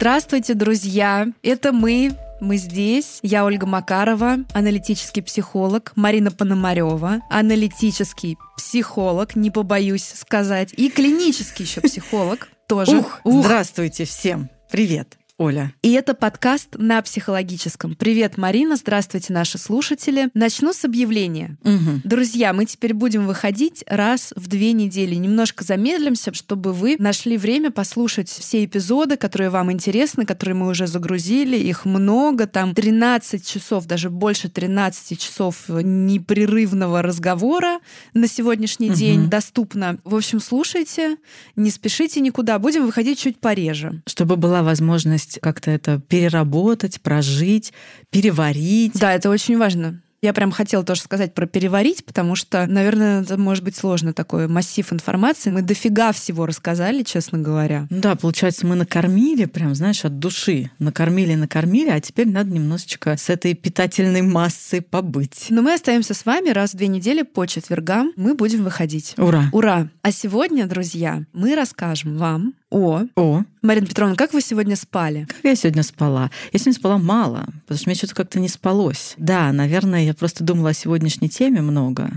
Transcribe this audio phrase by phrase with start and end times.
[0.00, 1.28] Здравствуйте, друзья!
[1.42, 3.18] Это мы, мы здесь.
[3.22, 11.82] Я Ольга Макарова, аналитический психолог, Марина Пономарева, аналитический психолог, не побоюсь сказать, и клинический еще
[11.82, 12.96] психолог тоже.
[12.96, 13.44] Ух, Ух.
[13.44, 14.48] Здравствуйте всем!
[14.70, 15.19] Привет!
[15.40, 15.72] Оля.
[15.80, 17.94] И это подкаст на психологическом.
[17.94, 20.28] Привет, Марина, здравствуйте, наши слушатели.
[20.34, 21.56] Начну с объявления.
[21.64, 22.02] Угу.
[22.04, 25.14] Друзья, мы теперь будем выходить раз в две недели.
[25.14, 30.86] Немножко замедлимся, чтобы вы нашли время послушать все эпизоды, которые вам интересны, которые мы уже
[30.86, 31.56] загрузили.
[31.56, 37.80] Их много, там 13 часов, даже больше 13 часов непрерывного разговора
[38.12, 38.96] на сегодняшний угу.
[38.98, 39.96] день доступно.
[40.04, 41.16] В общем, слушайте,
[41.56, 42.58] не спешите никуда.
[42.58, 44.02] Будем выходить чуть пореже.
[44.06, 47.72] Чтобы была возможность возможность как-то это переработать, прожить,
[48.10, 48.92] переварить.
[48.94, 50.00] Да, это очень важно.
[50.22, 54.48] Я прям хотела тоже сказать про переварить, потому что, наверное, это может быть сложно такой
[54.48, 55.50] массив информации.
[55.50, 57.86] Мы дофига всего рассказали, честно говоря.
[57.88, 60.70] Ну да, получается, мы накормили, прям, знаешь, от души.
[60.78, 65.46] Накормили, накормили, а теперь надо немножечко с этой питательной массой побыть.
[65.48, 68.12] Но мы остаемся с вами раз в две недели по четвергам.
[68.16, 69.14] Мы будем выходить.
[69.16, 69.44] Ура!
[69.52, 69.88] Ура!
[70.02, 73.02] А сегодня, друзья, мы расскажем вам о.
[73.16, 73.44] О.
[73.62, 75.26] Марина Петровна, как вы сегодня спали?
[75.28, 76.30] Как я сегодня спала?
[76.52, 79.14] Я сегодня спала мало, потому что мне что-то как-то не спалось.
[79.18, 82.10] Да, наверное, я просто думала о сегодняшней теме много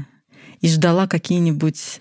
[0.61, 1.99] и ждала какие-нибудь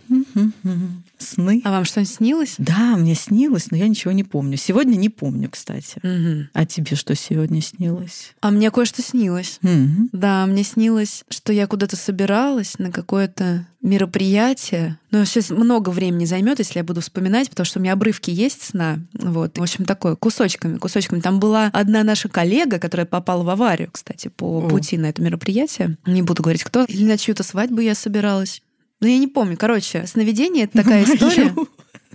[1.32, 1.60] сны.
[1.64, 2.54] А вам что-нибудь снилось?
[2.58, 4.56] Да, мне снилось, но я ничего не помню.
[4.56, 5.98] Сегодня не помню, кстати.
[5.98, 6.48] Угу.
[6.52, 8.34] А тебе что сегодня снилось?
[8.40, 9.58] А мне кое-что снилось.
[9.62, 10.10] Угу.
[10.12, 14.98] Да, мне снилось, что я куда-то собиралась на какое-то мероприятие.
[15.10, 18.62] Но сейчас много времени займет, если я буду вспоминать, потому что у меня обрывки есть
[18.62, 19.00] сна.
[19.12, 19.58] Вот.
[19.58, 21.20] В общем, такое, кусочками, кусочками.
[21.20, 24.68] Там была одна наша коллега, которая попала в аварию, кстати, по О.
[24.68, 25.98] пути на это мероприятие.
[26.06, 26.84] Не буду говорить, кто.
[26.84, 28.62] Или на чью-то свадьбу я собиралась.
[29.02, 29.56] Ну, я не помню.
[29.58, 31.52] Короче, сновидение— это такая история.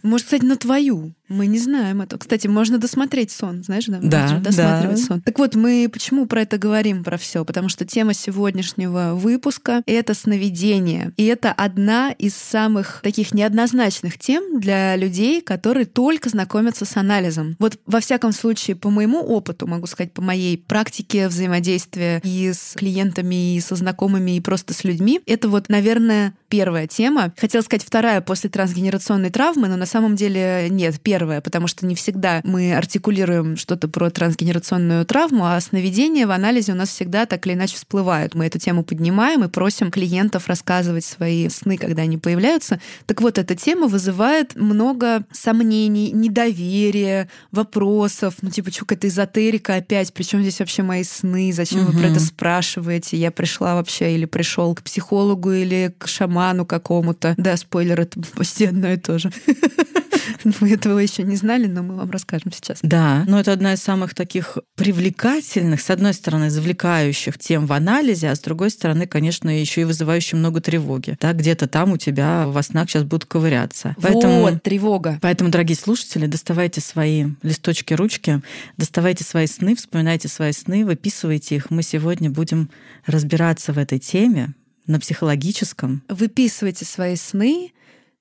[0.03, 1.13] Может, кстати, на твою.
[1.29, 2.19] Мы не знаем этого.
[2.19, 3.99] Кстати, можно досмотреть сон, знаешь, да?
[4.01, 5.05] Да, досматривать да.
[5.05, 5.21] сон.
[5.21, 7.43] Так вот, мы почему про это говорим, про все?
[7.43, 11.11] Потому что тема сегодняшнего выпуска— это сновидение.
[11.17, 17.55] И это одна из самых таких неоднозначных тем для людей, которые только знакомятся с анализом.
[17.59, 22.73] Вот во всяком случае, по моему опыту, могу сказать, по моей практике взаимодействия и с
[22.75, 27.33] клиентами, и со знакомыми, и просто с людьми, это вот, наверное, первая тема.
[27.37, 31.87] Хотела сказать вторая после трансгенерационной травмы, но на самом деле нет, первая первое, потому что
[31.87, 37.25] не всегда мы артикулируем что-то про трансгенерационную травму, а сновидения в анализе у нас всегда
[37.25, 38.35] так или иначе всплывают.
[38.35, 42.79] Мы эту тему поднимаем и просим клиентов рассказывать свои сны, когда они появляются.
[43.07, 48.35] Так вот, эта тема вызывает много сомнений, недоверия, вопросов.
[48.43, 50.13] Ну, типа, что какая-то эзотерика опять?
[50.13, 51.51] Причем здесь вообще мои сны?
[51.51, 51.93] Зачем угу.
[51.93, 53.17] вы про это спрашиваете?
[53.17, 57.33] Я пришла вообще или пришел к психологу или к шаману какому-то.
[57.37, 59.31] Да, спойлер, это почти одно и то же.
[60.59, 62.79] Мы этого еще не знали, но мы вам расскажем сейчас.
[62.81, 68.29] Да, но это одна из самых таких привлекательных, с одной стороны, завлекающих тем в анализе,
[68.29, 71.17] а с другой стороны, конечно, еще и вызывающих много тревоги.
[71.19, 73.95] Да, где-то там у тебя во снах сейчас будут ковыряться.
[74.01, 75.19] Поэтому, вот, тревога.
[75.21, 78.41] Поэтому, дорогие слушатели, доставайте свои листочки, ручки,
[78.77, 81.69] доставайте свои сны, вспоминайте свои сны, выписывайте их.
[81.69, 82.69] Мы сегодня будем
[83.05, 84.53] разбираться в этой теме
[84.87, 86.01] на психологическом.
[86.07, 87.73] Выписывайте свои сны,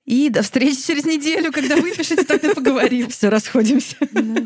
[0.07, 3.09] и до встречи через неделю, когда выпишете, тогда поговорим.
[3.11, 3.97] Все, расходимся.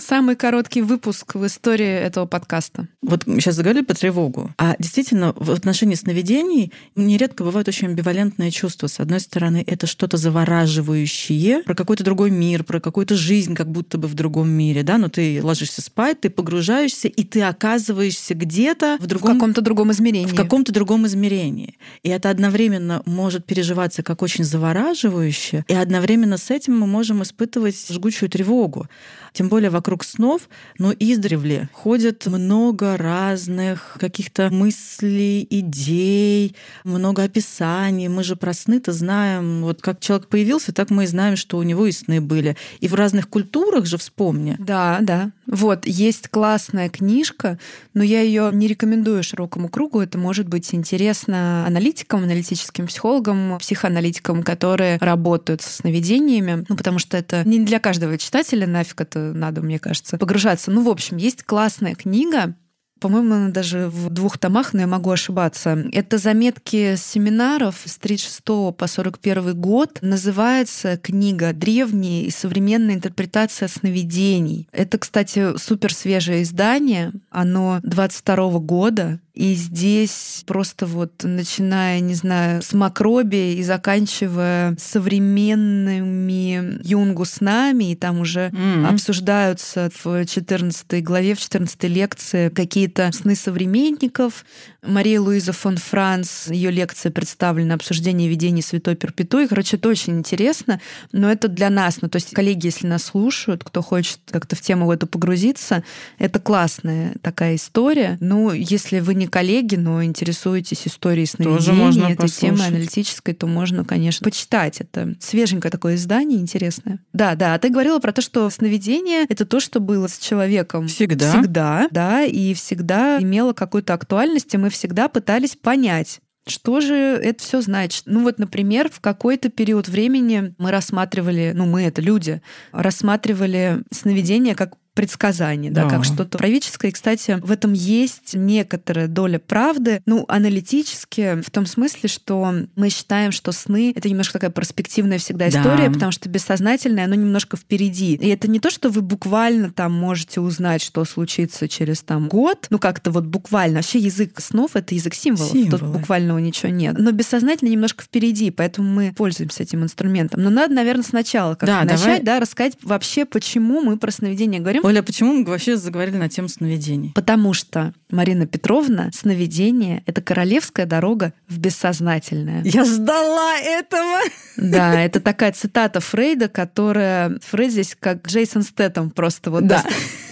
[0.00, 2.88] Самый короткий выпуск в истории этого подкаста.
[3.03, 4.50] Вот мы сейчас заговорили по тревогу.
[4.56, 8.87] А действительно, в отношении сновидений нередко бывают очень амбивалентные чувства.
[8.87, 13.98] С одной стороны, это что-то завораживающее, про какой-то другой мир, про какую-то жизнь как будто
[13.98, 18.97] бы в другом мире, да, но ты ложишься спать, ты погружаешься, и ты оказываешься где-то
[18.98, 19.32] в другом...
[19.32, 20.27] В каком-то другом измерении.
[20.27, 21.77] В каком-то другом измерении.
[22.03, 25.65] И это одновременно может переживаться как очень завораживающе, вещи.
[25.69, 28.88] И одновременно с этим мы можем испытывать жгучую тревогу.
[29.32, 30.48] Тем более вокруг снов,
[30.78, 38.09] но издревле ходят много разных каких-то мыслей, идей, много описаний.
[38.09, 41.62] Мы же про сны-то знаем, вот как человек появился, так мы и знаем, что у
[41.62, 42.56] него и сны были.
[42.80, 44.56] И в разных культурах же вспомни.
[44.59, 45.30] Да, да.
[45.47, 47.59] Вот, есть классная книжка,
[47.94, 50.00] но я ее не рекомендую широкому кругу.
[50.00, 57.16] Это может быть интересно аналитикам, аналитическим психологам, психоаналитикам, которые работают со сновидениями, ну, потому что
[57.16, 60.71] это не для каждого читателя, нафиг это надо, мне кажется, погружаться.
[60.71, 62.55] Ну, в общем, есть классная книга,
[63.00, 65.84] по-моему, она даже в двух томах, но я могу ошибаться.
[65.92, 68.42] Это заметки семинаров с 36
[68.76, 69.98] по 41 год.
[70.02, 74.68] Называется книга «Древняя и современная интерпретация сновидений».
[74.72, 77.12] Это, кстати, супер свежее издание.
[77.30, 79.20] Оно 22 года.
[79.41, 87.92] И здесь просто вот начиная, не знаю, с макроби и заканчивая современными юнгу с нами,
[87.92, 88.86] и там уже mm-hmm.
[88.86, 92.50] обсуждаются в 14 главе, в 14 лекции
[92.91, 94.45] какие-то сны современников.
[94.82, 99.47] Мария Луиза фон Франц, ее лекция представлена «Обсуждение видений Святой Перпетуи».
[99.47, 100.80] Короче, это очень интересно,
[101.12, 102.00] но это для нас.
[102.00, 105.84] Ну, то есть, коллеги, если нас слушают, кто хочет как-то в тему в эту погрузиться,
[106.18, 108.16] это классная такая история.
[108.21, 114.24] Ну, если вы не коллеги, но интересуетесь историей сновидений, этой темой аналитической, то можно, конечно,
[114.24, 114.80] почитать.
[114.80, 117.00] Это свеженькое такое издание, интересное.
[117.12, 117.54] Да, да.
[117.54, 121.88] А ты говорила про то, что сновидение— это то, что было с человеком всегда, всегда
[121.91, 127.61] да, и всегда имело какую-то актуальность, и мы всегда пытались понять, что же это все
[127.61, 128.05] значит?
[128.07, 134.55] Ну вот, например, в какой-то период времени мы рассматривали, ну мы это люди, рассматривали сновидение
[134.55, 136.91] как предсказание, да, да, как что-то правительское.
[136.91, 142.91] И, кстати, в этом есть некоторая доля правды, ну, аналитически, в том смысле, что мы
[142.91, 145.94] считаем, что сны— это немножко такая перспективная всегда история, да.
[145.94, 148.16] потому что бессознательное, оно немножко впереди.
[148.16, 152.66] И это не то, что вы буквально там можете узнать, что случится через там год,
[152.68, 153.76] ну, как-то вот буквально.
[153.76, 155.78] Вообще язык снов— это язык символов, Символы.
[155.78, 156.98] тут буквального ничего нет.
[156.98, 160.42] Но бессознательно немножко впереди, поэтому мы пользуемся этим инструментом.
[160.42, 162.22] Но надо, наверное, сначала как да, начать, давай.
[162.22, 164.82] да, рассказать вообще, почему мы про сновидение говорим.
[164.91, 167.13] Оля, почему мы вообще заговорили на тему сновидений?
[167.15, 172.63] Потому что, Марина Петровна, сновидение— это королевская дорога в бессознательное.
[172.65, 174.19] Я ждала этого!
[174.57, 177.39] Да, это такая цитата Фрейда, которая...
[177.41, 179.84] Фрейд здесь как Джейсон Стэттем просто вот да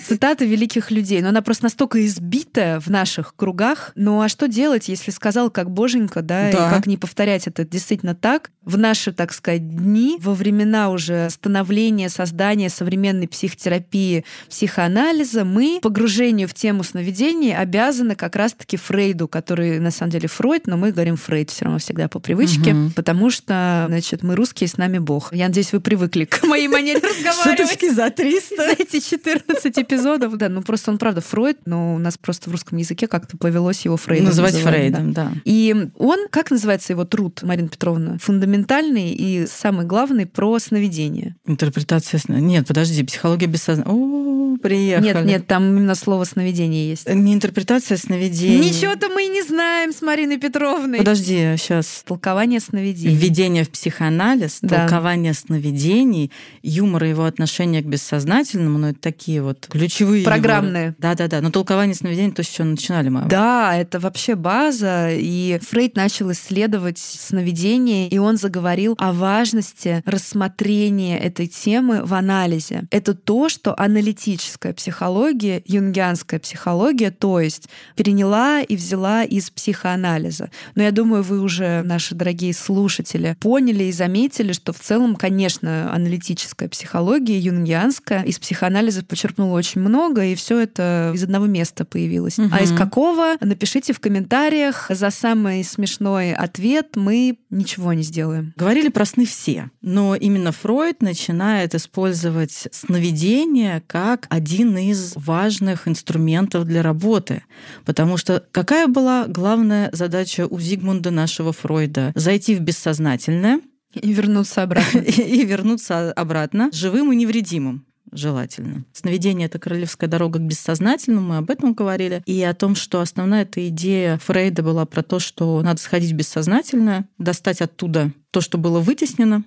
[0.09, 3.93] цитаты великих людей, но она просто настолько избитая в наших кругах.
[3.95, 6.67] Ну а что делать, если сказал как боженька, да, да.
[6.67, 8.51] и как не повторять это действительно так?
[8.63, 16.49] В наши, так сказать, дни, во времена уже становления, создания современной психотерапии, психоанализа, мы погружению
[16.49, 21.17] в тему сновидений обязаны как раз-таки Фрейду, который на самом деле Фройд, но мы говорим
[21.17, 22.91] Фрейд все равно всегда по привычке, угу.
[22.95, 25.35] потому что, значит, мы русские, с нами Бог.
[25.35, 27.59] Я надеюсь, вы привыкли к моей манере разговаривать.
[27.59, 28.39] Шуточки за 300.
[28.59, 30.49] За эти 14 эпизодов эпизодов, да.
[30.49, 33.97] Ну, просто он, правда, Фройд, но у нас просто в русском языке как-то повелось его
[33.97, 34.27] Фрейдом.
[34.27, 35.25] Называть Фрейдом, да.
[35.25, 35.33] да.
[35.45, 38.19] И он, как называется его труд, Марина Петровна?
[38.21, 41.37] Фундаментальный и самый главный про сновидение.
[41.47, 42.41] Интерпретация сна.
[42.41, 44.55] Нет, подожди, психология бессознательного.
[44.55, 45.07] О, приехали.
[45.07, 47.09] Нет, нет, там именно слово сновидение есть.
[47.09, 48.71] Не интерпретация сновидений.
[48.71, 50.99] Ничего-то мы и не знаем с Мариной Петровной.
[50.99, 52.03] Подожди, сейчас.
[52.07, 53.15] Толкование сновидений.
[53.15, 54.81] Введение в психоанализ, да.
[54.81, 56.31] толкование сновидений,
[56.63, 60.95] юмор и его отношение к бессознательному, ну, это такие вот ключи ключевые программные.
[60.99, 61.41] Да-да-да.
[61.41, 63.23] Но толкование сновидений то, с чего начинали мы.
[63.23, 65.09] Да, это вообще база.
[65.11, 72.85] И Фрейд начал исследовать сновидения, и он заговорил о важности рассмотрения этой темы в анализе.
[72.91, 80.51] Это то, что аналитическая психология, юнгианская психология, то есть переняла и взяла из психоанализа.
[80.75, 85.93] Но я думаю, вы уже, наши дорогие слушатели, поняли и заметили, что в целом, конечно,
[85.93, 91.85] аналитическая психология, юнгианская, из психоанализа почерпнула очень очень много, и все это из одного места
[91.85, 92.39] появилось.
[92.39, 92.49] Угу.
[92.53, 93.37] А из какого?
[93.41, 94.87] Напишите в комментариях.
[94.91, 98.53] За самый смешной ответ мы ничего не сделаем.
[98.57, 106.65] Говорили про сны все, но именно Фройд начинает использовать сновидение как один из важных инструментов
[106.65, 107.45] для работы.
[107.85, 112.13] Потому что какая была главная задача у Зигмунда нашего Фройда?
[112.15, 113.61] Зайти в бессознательное,
[113.95, 114.99] и вернуться обратно.
[114.99, 118.85] и вернуться обратно живым и невредимым желательно.
[118.93, 123.43] Сновидение— это королевская дорога к бессознательному, мы об этом говорили, и о том, что основная
[123.43, 128.59] эта идея Фрейда была про то, что надо сходить в бессознательное, достать оттуда то, что
[128.59, 129.45] было вытеснено,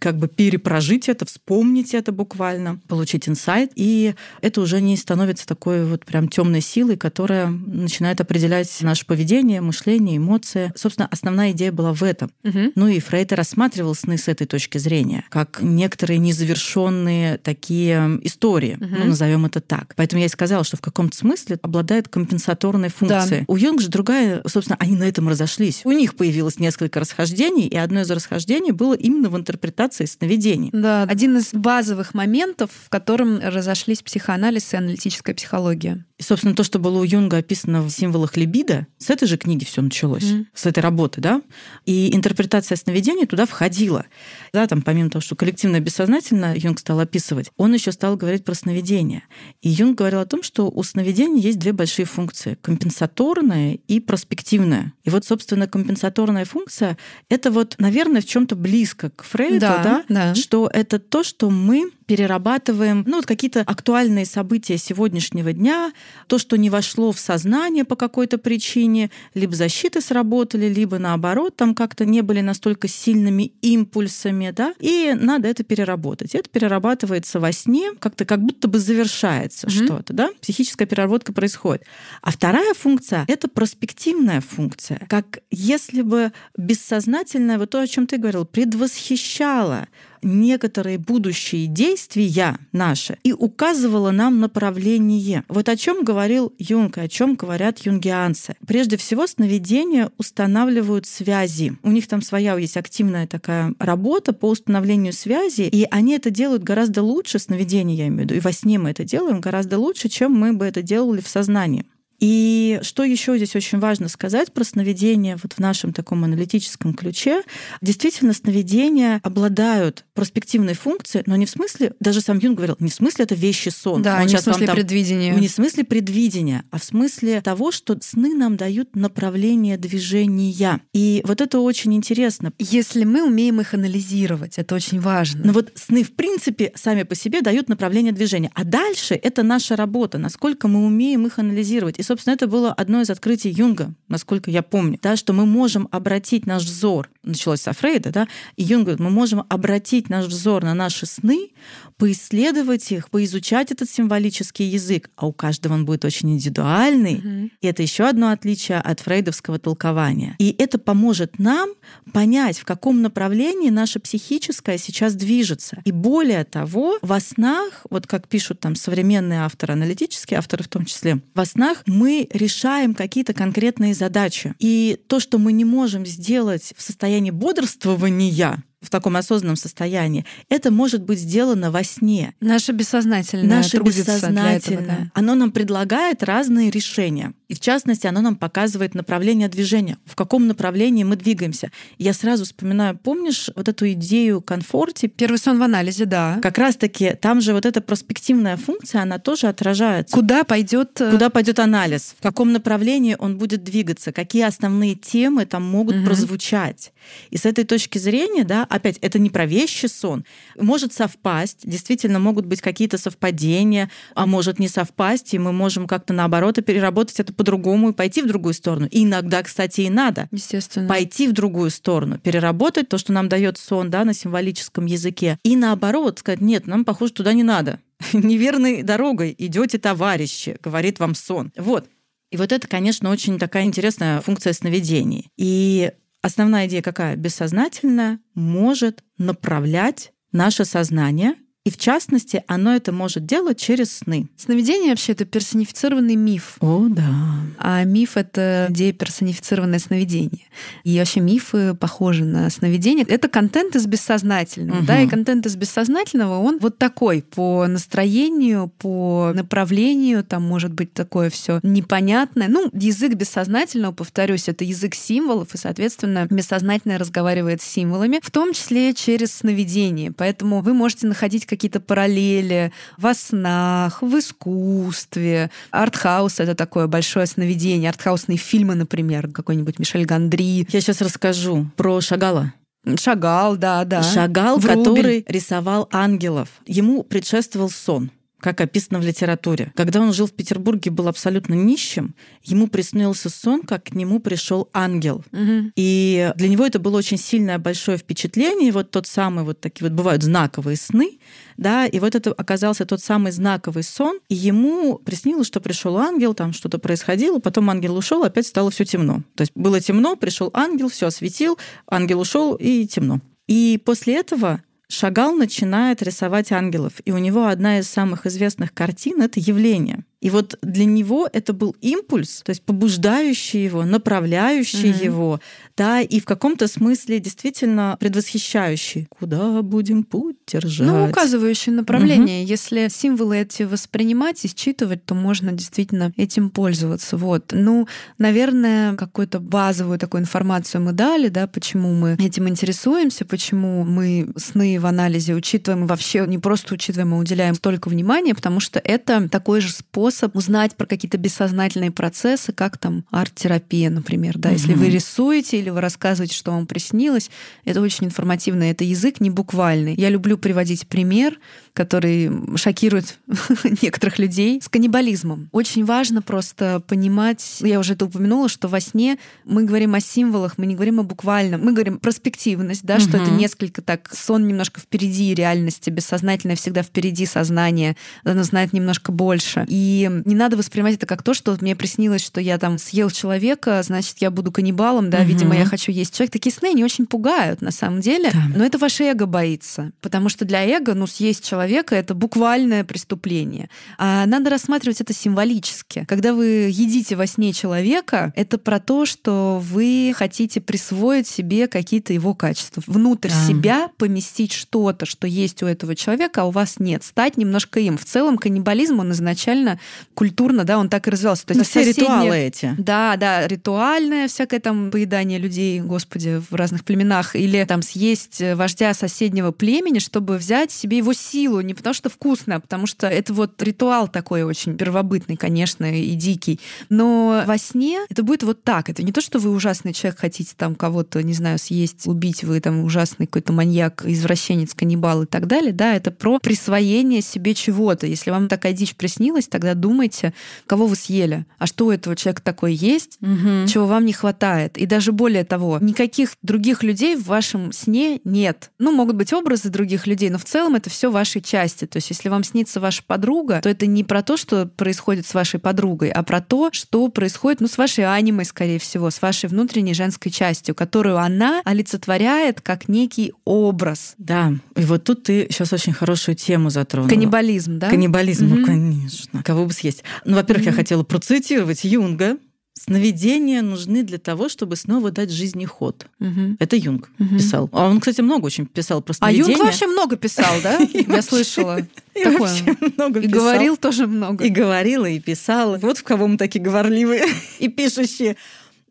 [0.00, 3.72] как бы перепрожить это, вспомнить это буквально, получить инсайт.
[3.74, 9.60] И это уже не становится такой вот прям темной силой, которая начинает определять наше поведение,
[9.60, 10.72] мышление, эмоции.
[10.76, 12.30] Собственно, основная идея была в этом.
[12.44, 12.72] Угу.
[12.74, 18.96] Ну и Фрейд рассматривал сны с этой точки зрения, как некоторые незавершенные такие истории, угу.
[18.98, 19.94] ну, назовем это так.
[19.96, 23.40] Поэтому я и сказала, что в каком-то смысле обладает компенсаторной функцией.
[23.40, 23.44] Да.
[23.48, 25.82] У Юнг же другая, собственно, они на этом разошлись.
[25.84, 30.70] У них появилось несколько расхождений, и одно из расхождений было именно в интерпретации интерпретации сновидений.
[30.72, 36.04] Да, один из базовых моментов, в котором разошлись психоанализ и аналитическая психология.
[36.18, 39.64] И, собственно, то, что было у Юнга описано в символах либидо, с этой же книги
[39.64, 40.46] все началось, mm.
[40.54, 41.42] с этой работы, да.
[41.84, 44.06] И интерпретация сновидений туда входила.
[44.52, 48.54] Да, там, помимо того, что коллективное бессознательно Юнг стал описывать, он еще стал говорить про
[48.54, 49.24] сновидения.
[49.60, 54.94] И Юнг говорил о том, что у сновидений есть две большие функции: компенсаторная и проспективная.
[55.04, 56.96] И вот, собственно, компенсаторная функция
[57.28, 61.50] это вот, наверное, в чем-то близко к Фрейду, да, да, да, что это то, что
[61.50, 65.92] мы перерабатываем ну, вот какие-то актуальные события сегодняшнего дня,
[66.28, 71.74] то, что не вошло в сознание по какой-то причине, либо защиты сработали, либо наоборот, там
[71.74, 76.34] как-то не были настолько сильными импульсами, да, и надо это переработать.
[76.34, 79.84] Это перерабатывается во сне, как-то как будто бы завершается mm-hmm.
[79.84, 81.84] что-то, да, психическая переработка происходит.
[82.22, 88.16] А вторая функция— это проспективная функция, как если бы бессознательное, вот то, о чем ты
[88.18, 89.88] говорил, предвосхищало
[90.26, 95.44] некоторые будущие действия наши и указывала нам направление.
[95.48, 98.56] Вот о чем говорил Юнг, о чем говорят юнгианцы.
[98.66, 101.76] Прежде всего, сновидения устанавливают связи.
[101.82, 106.62] У них там своя есть активная такая работа по установлению связи, и они это делают
[106.62, 110.08] гораздо лучше, сновидения я имею в виду, и во сне мы это делаем гораздо лучше,
[110.08, 111.84] чем мы бы это делали в сознании.
[112.20, 117.42] И что еще здесь очень важно сказать про сновидения вот в нашем таком аналитическом ключе.
[117.82, 122.94] Действительно, сновидения обладают проспективной функцией, но не в смысле, даже сам Юн говорил, не в
[122.94, 124.02] смысле это вещи сон.
[124.02, 125.34] Да, Он не в смысле там, предвидения.
[125.34, 130.80] Не в смысле предвидения, а в смысле того, что сны нам дают направление движения.
[130.92, 132.52] И вот это очень интересно.
[132.58, 135.44] Если мы умеем их анализировать, это очень важно.
[135.44, 138.50] Но вот сны, в принципе, сами по себе дают направление движения.
[138.54, 143.10] А дальше это наша работа, насколько мы умеем их анализировать собственно, это было одно из
[143.10, 148.10] открытий Юнга, насколько я помню, да, что мы можем обратить наш взор, началось со Фрейда,
[148.10, 151.50] да, и Юнг говорит, мы можем обратить наш взор на наши сны,
[151.98, 157.14] поисследовать их, поизучать этот символический язык, а у каждого он будет очень индивидуальный.
[157.14, 157.50] Угу.
[157.60, 160.36] И это еще одно отличие от фрейдовского толкования.
[160.38, 161.70] И это поможет нам
[162.12, 165.80] понять, в каком направлении наша психическая сейчас движется.
[165.84, 170.84] И более того, во снах, вот как пишут там современные авторы, аналитические авторы в том
[170.84, 174.54] числе, во снах мы решаем какие-то конкретные задачи.
[174.58, 180.70] И то, что мы не можем сделать в состоянии бодрствования, в таком осознанном состоянии, это
[180.70, 182.34] может быть сделано во сне.
[182.40, 184.58] Наше бессознательное Наше бессознательное.
[184.58, 185.10] Этого, да.
[185.14, 187.32] Оно нам предлагает разные решения.
[187.48, 191.70] И в частности, оно нам показывает направление движения, в каком направлении мы двигаемся.
[191.96, 195.06] Я сразу вспоминаю, помнишь вот эту идею комфорте?
[195.06, 196.40] Первый сон в анализе, да.
[196.42, 200.12] Как раз-таки там же вот эта проспективная функция, она тоже отражается.
[200.14, 201.00] Куда пойдет?
[201.00, 202.16] Э, Куда пойдет анализ?
[202.18, 204.10] В каком направлении он будет двигаться?
[204.10, 206.06] Какие основные темы там могут угу.
[206.06, 206.92] прозвучать?
[207.30, 210.24] И с этой точки зрения, да, опять, это не про вещи сон.
[210.58, 216.12] Может совпасть, действительно могут быть какие-то совпадения, а может не совпасть, и мы можем как-то
[216.12, 218.88] наоборот переработать это по-другому и пойти в другую сторону.
[218.90, 220.28] И иногда, кстати, и надо.
[220.32, 220.88] Естественно.
[220.88, 225.38] Пойти в другую сторону, переработать то, что нам дает сон да, на символическом языке.
[225.42, 227.80] И наоборот, сказать, нет, нам, похоже, туда не надо.
[228.12, 231.52] Неверной дорогой идете, товарищи, говорит вам сон.
[231.56, 231.88] Вот.
[232.30, 235.30] И вот это, конечно, очень такая интересная функция сновидений.
[235.36, 237.16] И основная идея какая?
[237.16, 241.34] Бессознательная может направлять наше сознание
[241.66, 244.28] и в частности, оно это может делать через сны.
[244.36, 246.58] Сновидение вообще это персонифицированный миф.
[246.60, 247.12] О, да.
[247.58, 250.44] А миф это идея персонифицированное сновидение.
[250.84, 253.04] И вообще мифы похожи на сновидение.
[253.08, 254.78] Это контент из бессознательного.
[254.78, 254.86] Угу.
[254.86, 260.92] Да, и контент из бессознательного, он вот такой по настроению, по направлению, там может быть
[260.92, 262.46] такое все непонятное.
[262.46, 268.52] Ну, язык бессознательного, повторюсь, это язык символов, и, соответственно, бессознательное разговаривает с символами, в том
[268.52, 270.12] числе через сновидение.
[270.12, 275.50] Поэтому вы можете находить какие-то параллели во снах, в искусстве.
[275.70, 277.90] Артхаус— это такое большое сновидение.
[277.90, 280.66] Артхаусные фильмы, например, какой-нибудь Мишель Гандри.
[280.70, 282.52] Я сейчас расскажу про Шагала.
[283.00, 284.02] Шагал, да, да.
[284.02, 286.48] Шагал, который рисовал ангелов.
[286.66, 288.10] Ему предшествовал сон
[288.46, 289.72] как описано в литературе.
[289.74, 294.68] Когда он жил в Петербурге, был абсолютно нищим, ему приснился сон, как к нему пришел
[294.72, 295.24] ангел.
[295.32, 295.72] Угу.
[295.74, 298.68] И для него это было очень сильное большое впечатление.
[298.68, 301.18] И вот тот самый, вот такие вот бывают знаковые сны,
[301.56, 306.32] да, и вот это оказался тот самый знаковый сон, и ему приснилось, что пришел ангел,
[306.32, 309.24] там что-то происходило, потом ангел ушел, опять стало все темно.
[309.34, 313.20] То есть было темно, пришел ангел, все осветил, ангел ушел и темно.
[313.48, 319.20] И после этого Шагал начинает рисовать ангелов, и у него одна из самых известных картин—
[319.22, 320.04] это явление.
[320.22, 325.04] И вот для него это был импульс, то есть побуждающий его, направляющий угу.
[325.04, 325.40] его,
[325.76, 329.08] да, и в каком-то смысле действительно предвосхищающий.
[329.10, 330.86] Куда будем путь держать?
[330.86, 332.40] Ну, указывающий направление.
[332.40, 332.48] Угу.
[332.48, 337.18] Если символы эти воспринимать и считывать, то можно действительно этим пользоваться.
[337.18, 337.52] Вот.
[337.52, 344.28] Ну, наверное, какую-то базовую такую информацию мы дали, да, почему мы этим интересуемся, почему мы
[344.36, 348.80] сны в анализе учитываем и вообще не просто учитываем, а уделяем столько внимания, потому что
[348.82, 354.38] это такой же способ способ узнать про какие-то бессознательные процессы, как там арт-терапия, например.
[354.38, 354.50] Да?
[354.50, 354.56] Угу.
[354.56, 357.30] Если вы рисуете или вы рассказываете, что вам приснилось,
[357.64, 358.64] это очень информативно.
[358.64, 359.94] Это язык не буквальный.
[359.96, 361.38] Я люблю приводить пример
[361.76, 363.18] который шокирует
[363.82, 365.50] некоторых людей, с каннибализмом.
[365.52, 370.56] Очень важно просто понимать, я уже это упомянула, что во сне мы говорим о символах,
[370.56, 373.02] мы не говорим о буквальном, мы говорим проспективность, да, угу.
[373.02, 379.12] что это несколько так, сон немножко впереди реальности, бессознательное всегда впереди сознания, оно знает немножко
[379.12, 379.66] больше.
[379.68, 383.10] И не надо воспринимать это как то, что вот мне приснилось, что я там съел
[383.10, 385.26] человека, значит, я буду каннибалом, да, угу.
[385.26, 386.32] видимо, я хочу есть человек.
[386.32, 388.44] Такие сны не очень пугают на самом деле, да.
[388.56, 393.68] но это ваше эго боится, потому что для эго, ну, съесть человека— это буквальное преступление.
[393.98, 396.04] А надо рассматривать это символически.
[396.08, 402.12] Когда вы едите во сне человека, это про то, что вы хотите присвоить себе какие-то
[402.12, 402.82] его качества.
[402.86, 403.46] Внутрь да.
[403.46, 407.04] себя поместить что-то, что есть у этого человека, а у вас нет.
[407.04, 407.98] Стать немножко им.
[407.98, 409.78] В целом каннибализм, он изначально
[410.14, 411.46] культурно, да, он так и развивался.
[411.46, 412.06] То есть все соседние...
[412.06, 412.74] ритуалы эти.
[412.78, 417.34] Да, да, ритуальное всякое там поедание людей, господи, в разных племенах.
[417.36, 421.55] Или там съесть вождя соседнего племени, чтобы взять себе его силу.
[421.60, 426.12] Не потому что вкусно, а потому что это вот ритуал такой очень первобытный, конечно, и
[426.14, 426.60] дикий.
[426.88, 428.90] Но во сне это будет вот так.
[428.90, 432.60] Это не то, что вы ужасный человек, хотите там кого-то, не знаю, съесть, убить, вы
[432.60, 435.72] там ужасный какой-то маньяк, извращенец, каннибал и так далее.
[435.72, 438.06] Да, это про присвоение себе чего-то.
[438.06, 440.34] Если вам такая дичь приснилась, тогда думайте,
[440.66, 443.66] кого вы съели, а что у этого человека такое есть, угу.
[443.66, 444.78] чего вам не хватает.
[444.78, 448.70] И даже более того, никаких других людей в вашем сне нет.
[448.78, 451.86] Ну, могут быть образы других людей, но в целом это все ваши части.
[451.86, 455.34] То есть, если вам снится ваша подруга, то это не про то, что происходит с
[455.34, 459.48] вашей подругой, а про то, что происходит ну, с вашей анимой, скорее всего, с вашей
[459.48, 464.14] внутренней женской частью, которую она олицетворяет как некий образ.
[464.18, 467.08] Да, и вот тут ты сейчас очень хорошую тему затронула.
[467.08, 467.90] Каннибализм, да?
[467.90, 468.56] Каннибализм, угу.
[468.56, 469.42] ну, конечно.
[469.42, 470.02] Кого бы съесть.
[470.24, 470.70] Ну, во-первых, угу.
[470.70, 472.36] я хотела процитировать Юнга,
[472.78, 476.06] Сновидения нужны для того, чтобы снова дать жизни ход.
[476.20, 476.56] Угу.
[476.58, 477.36] Это Юнг угу.
[477.36, 477.70] писал.
[477.72, 479.46] А он, кстати, много очень писал про сновидения.
[479.46, 480.78] А Юнг вообще много писал, да?
[480.92, 481.78] Я слышала.
[482.12, 482.52] Такое.
[482.96, 484.44] много И говорил тоже много.
[484.44, 485.78] И говорил, и писал.
[485.78, 487.24] Вот в кого мы такие говорливые
[487.58, 488.36] и пишущие.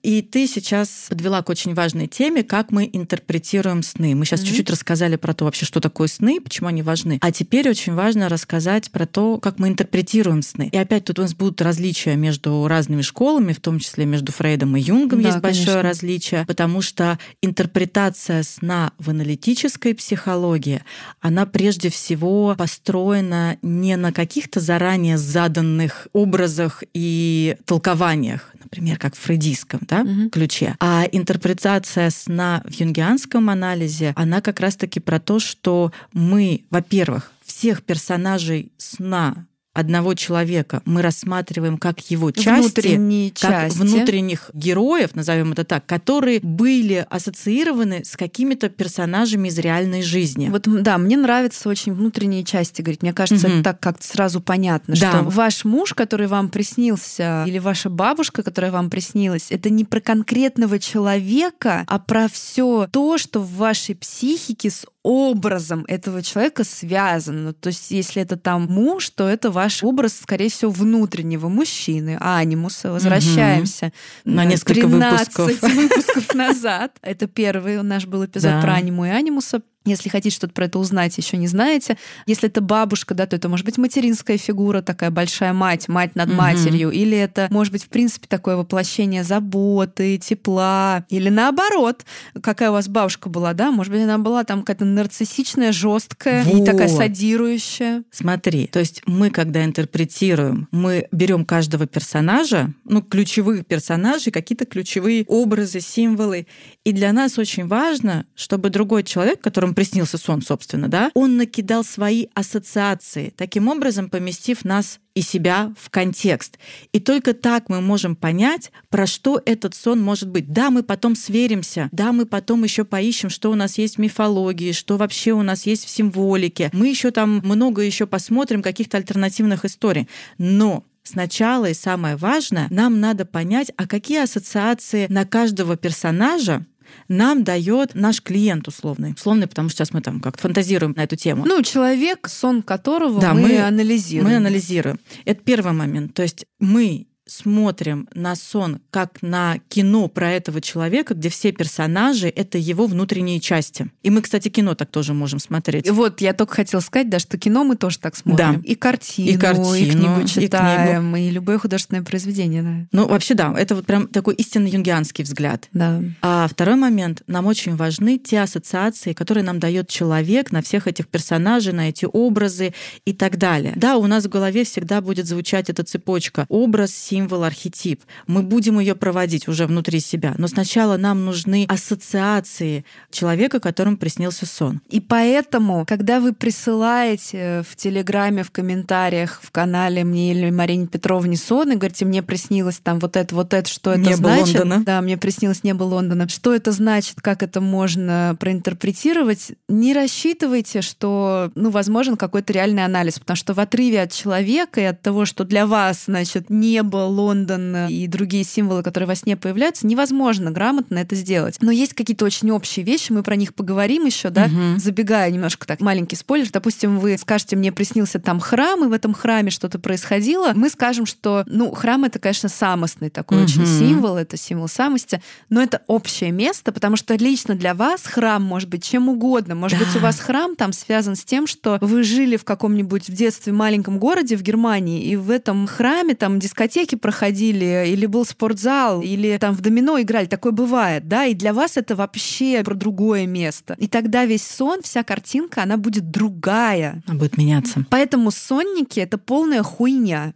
[0.05, 4.13] И ты сейчас подвела к очень важной теме, как мы интерпретируем сны.
[4.13, 4.45] Мы сейчас mm-hmm.
[4.45, 7.17] чуть-чуть рассказали про то вообще, что такое сны, почему они важны.
[7.21, 10.69] А теперь очень важно рассказать про то, как мы интерпретируем сны.
[10.71, 14.77] И опять тут у нас будут различия между разными школами, в том числе между Фрейдом
[14.77, 15.81] и Юнгом да, есть большое конечно.
[15.81, 20.83] различие, потому что интерпретация сна в аналитической психологии,
[21.19, 29.19] она прежде всего построена не на каких-то заранее заданных образах и толкованиях, например, как в
[29.19, 30.29] фрейдистском да, угу.
[30.29, 30.75] ключе.
[30.79, 37.83] А интерпретация сна в юнгианском анализе, она как раз-таки про то, что мы, во-первых, всех
[37.83, 39.45] персонажей сна
[39.75, 43.77] одного человека мы рассматриваем как его части, Внутренние как части.
[43.77, 50.47] внутренних героев, назовем это так, которые были ассоциированы с какими-то персонажами из реальной жизни.
[50.49, 53.01] Вот да, мне нравятся очень внутренние части говорить.
[53.01, 53.55] Мне кажется, угу.
[53.55, 55.11] это так как-то сразу понятно, да.
[55.11, 59.99] что ваш муж, который вам приснился, или ваша бабушка, которая вам приснилась, это не про
[59.99, 67.53] конкретного человека, а про все то, что в вашей психике с образом этого человека связано.
[67.53, 72.91] То есть, если это там муж, то это ваш образ, скорее всего, внутреннего мужчины, анимуса.
[72.91, 73.91] Возвращаемся
[74.23, 74.35] угу.
[74.35, 75.61] на несколько выпусков.
[75.61, 76.97] выпусков назад.
[77.01, 78.61] Это первый наш был эпизод да.
[78.61, 79.61] про аниму и анимуса.
[79.85, 81.97] Если хотите что-то про это узнать, еще не знаете.
[82.25, 86.29] Если это бабушка, да, то это может быть материнская фигура, такая большая мать, мать над
[86.29, 86.37] угу.
[86.37, 86.89] матерью.
[86.89, 91.05] Или это может быть, в принципе, такое воплощение заботы, тепла.
[91.09, 92.03] Или наоборот,
[92.41, 93.71] какая у вас бабушка была, да?
[93.71, 96.61] Может быть, она была там какая-то нарциссичная, жесткая вот.
[96.61, 98.03] и такая садирующая.
[98.11, 105.25] Смотри, то есть мы, когда интерпретируем, мы берем каждого персонажа, ну, ключевых персонажей, какие-то ключевые
[105.27, 106.47] образы, символы.
[106.83, 111.83] И для нас очень важно, чтобы другой человек, которому приснился сон, собственно, да, он накидал
[111.83, 116.57] свои ассоциации, таким образом поместив нас и себя в контекст.
[116.91, 120.51] И только так мы можем понять, про что этот сон может быть.
[120.51, 124.71] Да, мы потом сверимся, да, мы потом еще поищем, что у нас есть в мифологии,
[124.71, 126.69] что вообще у нас есть в символике.
[126.73, 130.07] Мы еще там много еще посмотрим каких-то альтернативных историй.
[130.37, 136.65] Но Сначала и самое важное, нам надо понять, а какие ассоциации на каждого персонажа
[137.07, 139.13] нам дает наш клиент условный.
[139.13, 141.45] Условный, потому что сейчас мы там как-то фантазируем на эту тему.
[141.45, 144.31] Ну, человек, сон которого да, мы, мы анализируем.
[144.31, 144.99] Мы анализируем.
[145.25, 146.13] Это первый момент.
[146.13, 152.27] То есть мы смотрим на сон как на кино про этого человека, где все персонажи—
[152.35, 153.89] это его внутренние части.
[154.03, 155.87] И мы, кстати, кино так тоже можем смотреть.
[155.87, 158.61] И вот я только хотела сказать, да, что кино мы тоже так смотрим.
[158.61, 158.61] Да.
[158.63, 161.29] И картину, и, картину, и книгу читаем, и, книгу.
[161.29, 162.61] и любое художественное произведение.
[162.61, 162.87] Да.
[162.91, 165.67] Ну, вообще, да, это вот прям такой истинно юнгианский взгляд.
[165.73, 166.01] Да.
[166.21, 171.07] А второй момент, нам очень важны те ассоциации, которые нам дает человек на всех этих
[171.07, 172.73] персонажей, на эти образы
[173.05, 173.73] и так далее.
[173.75, 176.45] Да, у нас в голове всегда будет звучать эта цепочка.
[176.49, 178.01] Образ, символ, архетип.
[178.27, 180.35] Мы будем ее проводить уже внутри себя.
[180.37, 184.81] Но сначала нам нужны ассоциации человека, которому приснился сон.
[184.89, 191.37] И поэтому, когда вы присылаете в Телеграме, в комментариях, в канале мне или Марине Петровне
[191.37, 194.59] сон, и говорите, мне приснилось там вот это, вот это, что это небо значит.
[194.59, 194.83] Лондона.
[194.83, 196.27] Да, мне приснилось небо Лондона.
[196.27, 199.53] Что это значит, как это можно проинтерпретировать?
[199.69, 204.83] Не рассчитывайте, что, ну, возможен какой-то реальный анализ, потому что в отрыве от человека и
[204.83, 209.87] от того, что для вас, значит, небо, Лондон и другие символы, которые во сне появляются,
[209.87, 211.57] невозможно грамотно это сделать.
[211.61, 214.79] Но есть какие-то очень общие вещи, мы про них поговорим еще, да, угу.
[214.79, 216.49] забегая немножко так, маленький спойлер.
[216.51, 220.51] Допустим, вы скажете, мне приснился там храм, и в этом храме что-то происходило.
[220.55, 223.45] Мы скажем, что, ну, храм это, конечно, самостный такой угу.
[223.45, 228.41] очень символ, это символ самости, но это общее место, потому что лично для вас храм
[228.41, 229.55] может быть чем угодно.
[229.55, 229.85] Может да.
[229.85, 233.53] быть, у вас храм там связан с тем, что вы жили в каком-нибудь в детстве
[233.53, 239.37] маленьком городе в Германии, и в этом храме там дискотеки проходили, или был спортзал, или
[239.37, 240.25] там в домино играли.
[240.25, 243.75] Такое бывает, да, и для вас это вообще про другое место.
[243.77, 247.01] И тогда весь сон, вся картинка, она будет другая.
[247.07, 247.85] Она будет меняться.
[247.89, 250.33] Поэтому сонники— это полная хуйня.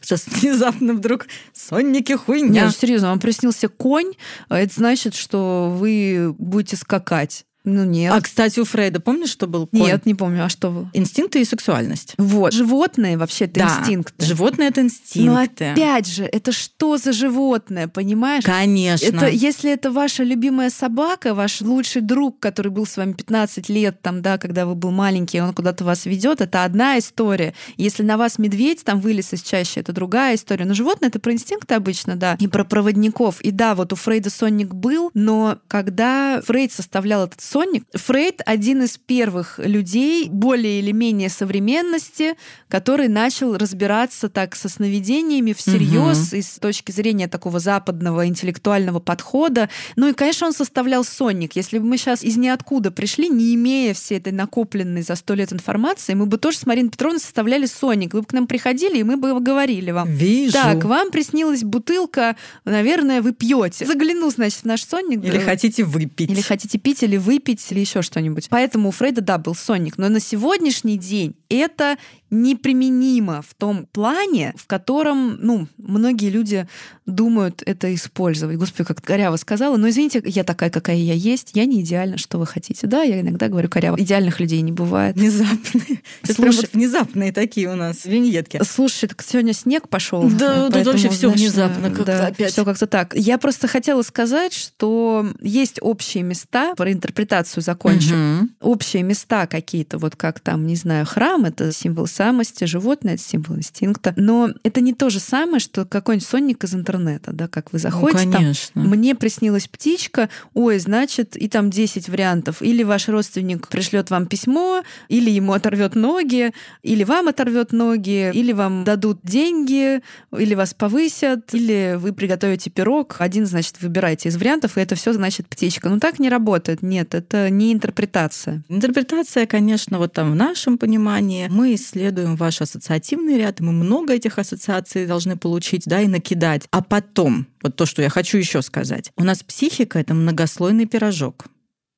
[0.00, 2.66] Сейчас внезапно вдруг сонники хуйня.
[2.66, 4.12] Нет, серьезно, вам приснился конь,
[4.48, 7.44] а это значит, что вы будете скакать.
[7.64, 8.12] Ну нет.
[8.14, 9.80] А, кстати, у Фрейда, помнишь, что был конь?
[9.80, 10.44] Нет, не помню.
[10.44, 10.88] А что был?
[10.94, 12.14] Инстинкты и сексуальность.
[12.16, 12.54] Вот.
[12.54, 13.78] Животные вообще это да.
[13.78, 14.24] инстинкты.
[14.24, 15.30] Животные это инстинкты.
[15.30, 18.44] Но опять же, это что за животное, понимаешь?
[18.44, 19.06] Конечно.
[19.06, 24.00] Это, если это ваша любимая собака, ваш лучший друг, который был с вами 15 лет,
[24.00, 27.52] там, да, когда вы был маленький, он куда-то вас ведет, это одна история.
[27.76, 30.64] Если на вас медведь там вылез из чаще, это другая история.
[30.64, 33.40] Но животное это про инстинкты обычно, да, и про проводников.
[33.42, 37.84] И да, вот у Фрейда сонник был, но когда Фрейд составлял этот сонник.
[37.94, 42.36] Фрейд один из первых людей более или менее современности,
[42.68, 46.36] который начал разбираться так со сновидениями всерьез угу.
[46.36, 49.68] и с точки зрения такого западного интеллектуального подхода.
[49.96, 51.56] Ну и, конечно, он составлял сонник.
[51.56, 55.52] Если бы мы сейчас из ниоткуда пришли, не имея всей этой накопленной за сто лет
[55.52, 58.14] информации, мы бы тоже с Мариной Петровной составляли сонник.
[58.14, 60.08] Вы бы к нам приходили, и мы бы говорили вам.
[60.08, 60.52] Вижу.
[60.52, 63.86] Так, вам приснилась бутылка, наверное, вы пьете.
[63.86, 65.24] Загляну, значит, в наш сонник.
[65.24, 66.30] Или хотите выпить.
[66.30, 68.48] Или хотите пить, или выпить выпить или еще что-нибудь.
[68.50, 69.96] Поэтому у Фрейда, да, был сонник.
[69.96, 71.96] Но на сегодняшний день это
[72.30, 76.68] неприменимо в том плане, в котором, ну, многие люди
[77.04, 78.56] думают это использовать.
[78.56, 79.76] Господи, как коряво сказала.
[79.76, 81.50] Но извините, я такая, какая я есть.
[81.54, 82.86] Я не идеальна, что вы хотите.
[82.86, 83.96] Да, я иногда говорю коряво.
[83.98, 85.16] Идеальных людей не бывает.
[85.16, 86.02] Внезапные.
[86.22, 88.60] Слушай, вот внезапные такие у нас виньетки.
[88.62, 90.28] Слушай, так сегодня снег пошел.
[90.30, 91.90] Да, тут вообще все внезапно.
[91.90, 92.52] Как да, опять.
[92.52, 93.14] Все как-то так.
[93.16, 96.92] Я просто хотела сказать, что есть общие места, про
[97.30, 98.14] интерпретацию закончу.
[98.14, 98.72] Угу.
[98.72, 103.56] Общие места какие-то, вот как там, не знаю, храм, это символ самости, животное— это символ
[103.56, 104.12] инстинкта.
[104.16, 107.82] Но это не то же самое, что какой-нибудь сонник из интернета, да, как вы ну,
[107.82, 108.82] заходите, ну, конечно.
[108.82, 112.62] там, мне приснилась птичка, ой, значит, и там 10 вариантов.
[112.62, 118.52] Или ваш родственник пришлет вам письмо, или ему оторвет ноги, или вам оторвет ноги, или
[118.52, 120.00] вам дадут деньги,
[120.36, 123.16] или вас повысят, или вы приготовите пирог.
[123.18, 125.88] Один, значит, выбирайте из вариантов, и это все значит птичка.
[125.88, 126.82] Но так не работает.
[126.82, 128.64] Нет, это не интерпретация.
[128.68, 134.38] Интерпретация, конечно, вот там в нашем понимании мы исследуем ваш ассоциативный ряд, мы много этих
[134.38, 136.66] ассоциаций должны получить, да, и накидать.
[136.70, 141.46] А потом, вот то, что я хочу еще сказать, у нас психика— это многослойный пирожок.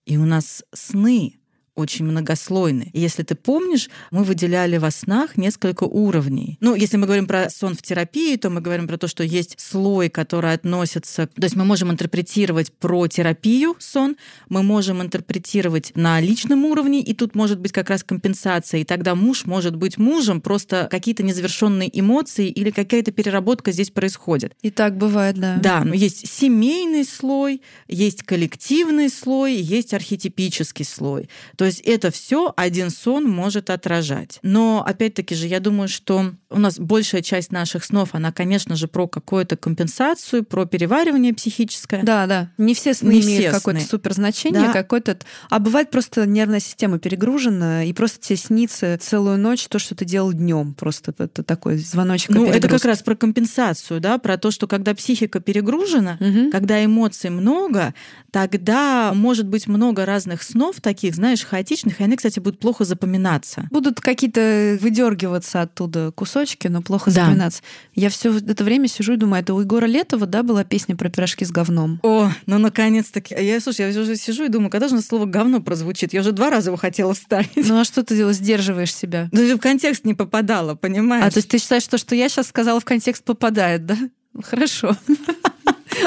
[0.05, 1.35] И у нас сны
[1.75, 2.91] очень многослойный.
[2.93, 6.59] И если ты помнишь, мы выделяли во снах несколько уровней.
[6.61, 9.59] Ну, если мы говорим про сон в терапии, то мы говорим про то, что есть
[9.59, 11.27] слой, который относится...
[11.27, 14.17] То есть мы можем интерпретировать про терапию сон,
[14.49, 18.81] мы можем интерпретировать на личном уровне, и тут может быть как раз компенсация.
[18.81, 24.55] И тогда муж может быть мужем, просто какие-то незавершенные эмоции или какая-то переработка здесь происходит.
[24.63, 25.57] И так бывает, да.
[25.57, 31.29] Да, но есть семейный слой, есть коллективный слой, есть архетипический слой.
[31.63, 34.41] То есть это все один сон может отражать.
[34.43, 38.89] Но опять-таки же, я думаю, что у нас большая часть наших снов, она, конечно же,
[38.89, 42.03] про какую-то компенсацию, про переваривание психическое.
[42.03, 42.51] Да, да.
[42.59, 43.89] Не все сны Не имеют какое-то сны.
[43.89, 44.73] суперзначение, Да.
[44.73, 45.17] какое-то...
[45.51, 50.05] А бывает просто нервная система перегружена, и просто тебе снится целую ночь то, что ты
[50.05, 50.75] делал днем.
[50.75, 54.97] Просто это такой звоночек Ну, это как раз про компенсацию, да, про то, что когда
[54.97, 56.51] психика перегружена, Мгм.
[56.51, 57.95] когда эмоций много,
[58.33, 63.69] тогда может быть много разных снов таких, знаешь, хаотичных, и они, кстати, будут плохо запоминаться.
[63.71, 67.27] Будут какие-то выдергиваться оттуда кусочки, но плохо Да.
[67.27, 67.63] запоминаться.
[67.95, 71.11] Я все это время сижу и думаю, это у Егора Летова, да, была песня про
[71.11, 72.01] пирожки с говном.
[72.03, 73.35] О, ну наконец-таки.
[73.39, 76.13] Я, слушай, я уже сижу и думаю, когда же слово говно прозвучит?
[76.15, 77.51] Я уже два раза его хотела вставить.
[77.57, 79.29] Ну а что ты делаешь, сдерживаешь себя?
[79.33, 81.25] Даже в контекст не попадала, понимаешь?
[81.27, 83.97] А то есть ты считаешь, что, что я сейчас сказала в контекст попадает, да?
[84.43, 84.97] Хорошо.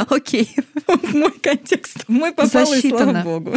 [0.10, 0.56] Окей.
[0.88, 3.22] в мой контекст, в мой попал, и слава Засчитано.
[3.24, 3.56] богу.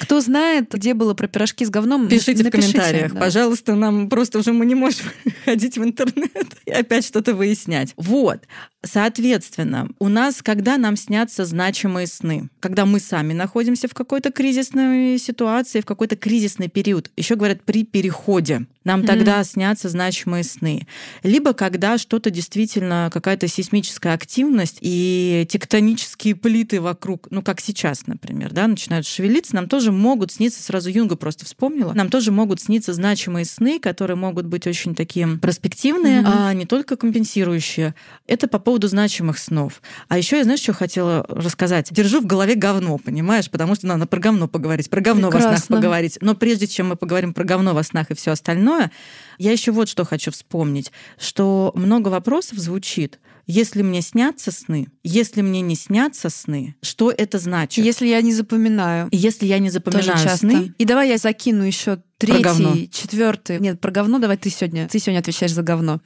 [0.00, 3.20] Кто знает, где было про пирожки с говном, Пишите в напишите, комментариях, да.
[3.20, 5.06] пожалуйста, нам просто уже мы не можем
[5.44, 7.92] ходить в интернет и опять что-то выяснять.
[7.96, 8.40] Вот.
[8.84, 15.18] Соответственно, у нас, когда нам снятся значимые сны, когда мы сами находимся в какой-то кризисной
[15.18, 19.06] ситуации, в какой-то кризисный период, еще говорят при переходе, нам Мгм.
[19.08, 20.86] тогда снятся значимые сны.
[21.22, 28.52] Либо когда что-то действительно, какая-то сейсмическая активность и тектонические плиты вокруг, ну как сейчас, например,
[28.52, 32.92] да, начинают шевелиться, нам тоже могут сниться, сразу Юнга просто вспомнила, нам тоже могут сниться
[32.92, 36.30] значимые сны, которые могут быть очень такие перспективные, Мгм.
[36.30, 37.94] а не только компенсирующие.
[38.26, 39.80] Это по поводу значимых снов.
[40.08, 41.88] А еще я, знаешь, что хотела рассказать?
[41.90, 43.50] Держу в голове говно, понимаешь?
[43.50, 45.76] Потому что надо про говно поговорить, про говно во снах Прекрасно.
[45.76, 46.18] поговорить.
[46.20, 48.90] Но прежде чем мы поговорим про говно во снах и все остальное,
[49.38, 53.18] я еще вот что хочу вспомнить, что много вопросов звучит.
[53.46, 57.84] Если мне снятся сны, если мне не снятся сны, что это значит?
[57.84, 62.90] Если я не запоминаю, Если я не запоминаю сны, И давай я закину еще третий,
[62.92, 63.60] четвертый.
[63.60, 64.88] Нет, про говно давай ты сегодня.
[64.88, 66.00] Ты сегодня отвечаешь за говно.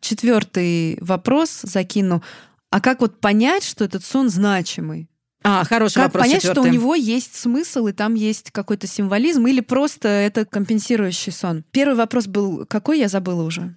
[0.00, 2.22] Четвертый вопрос закину.
[2.70, 5.08] А как вот понять, что этот сон значимый?
[5.44, 9.46] а хороший Как вопрос понять, что у него есть смысл и там есть какой-то символизм
[9.46, 11.64] или просто это компенсирующий сон?
[11.72, 13.74] Первый вопрос был какой, я забыла уже.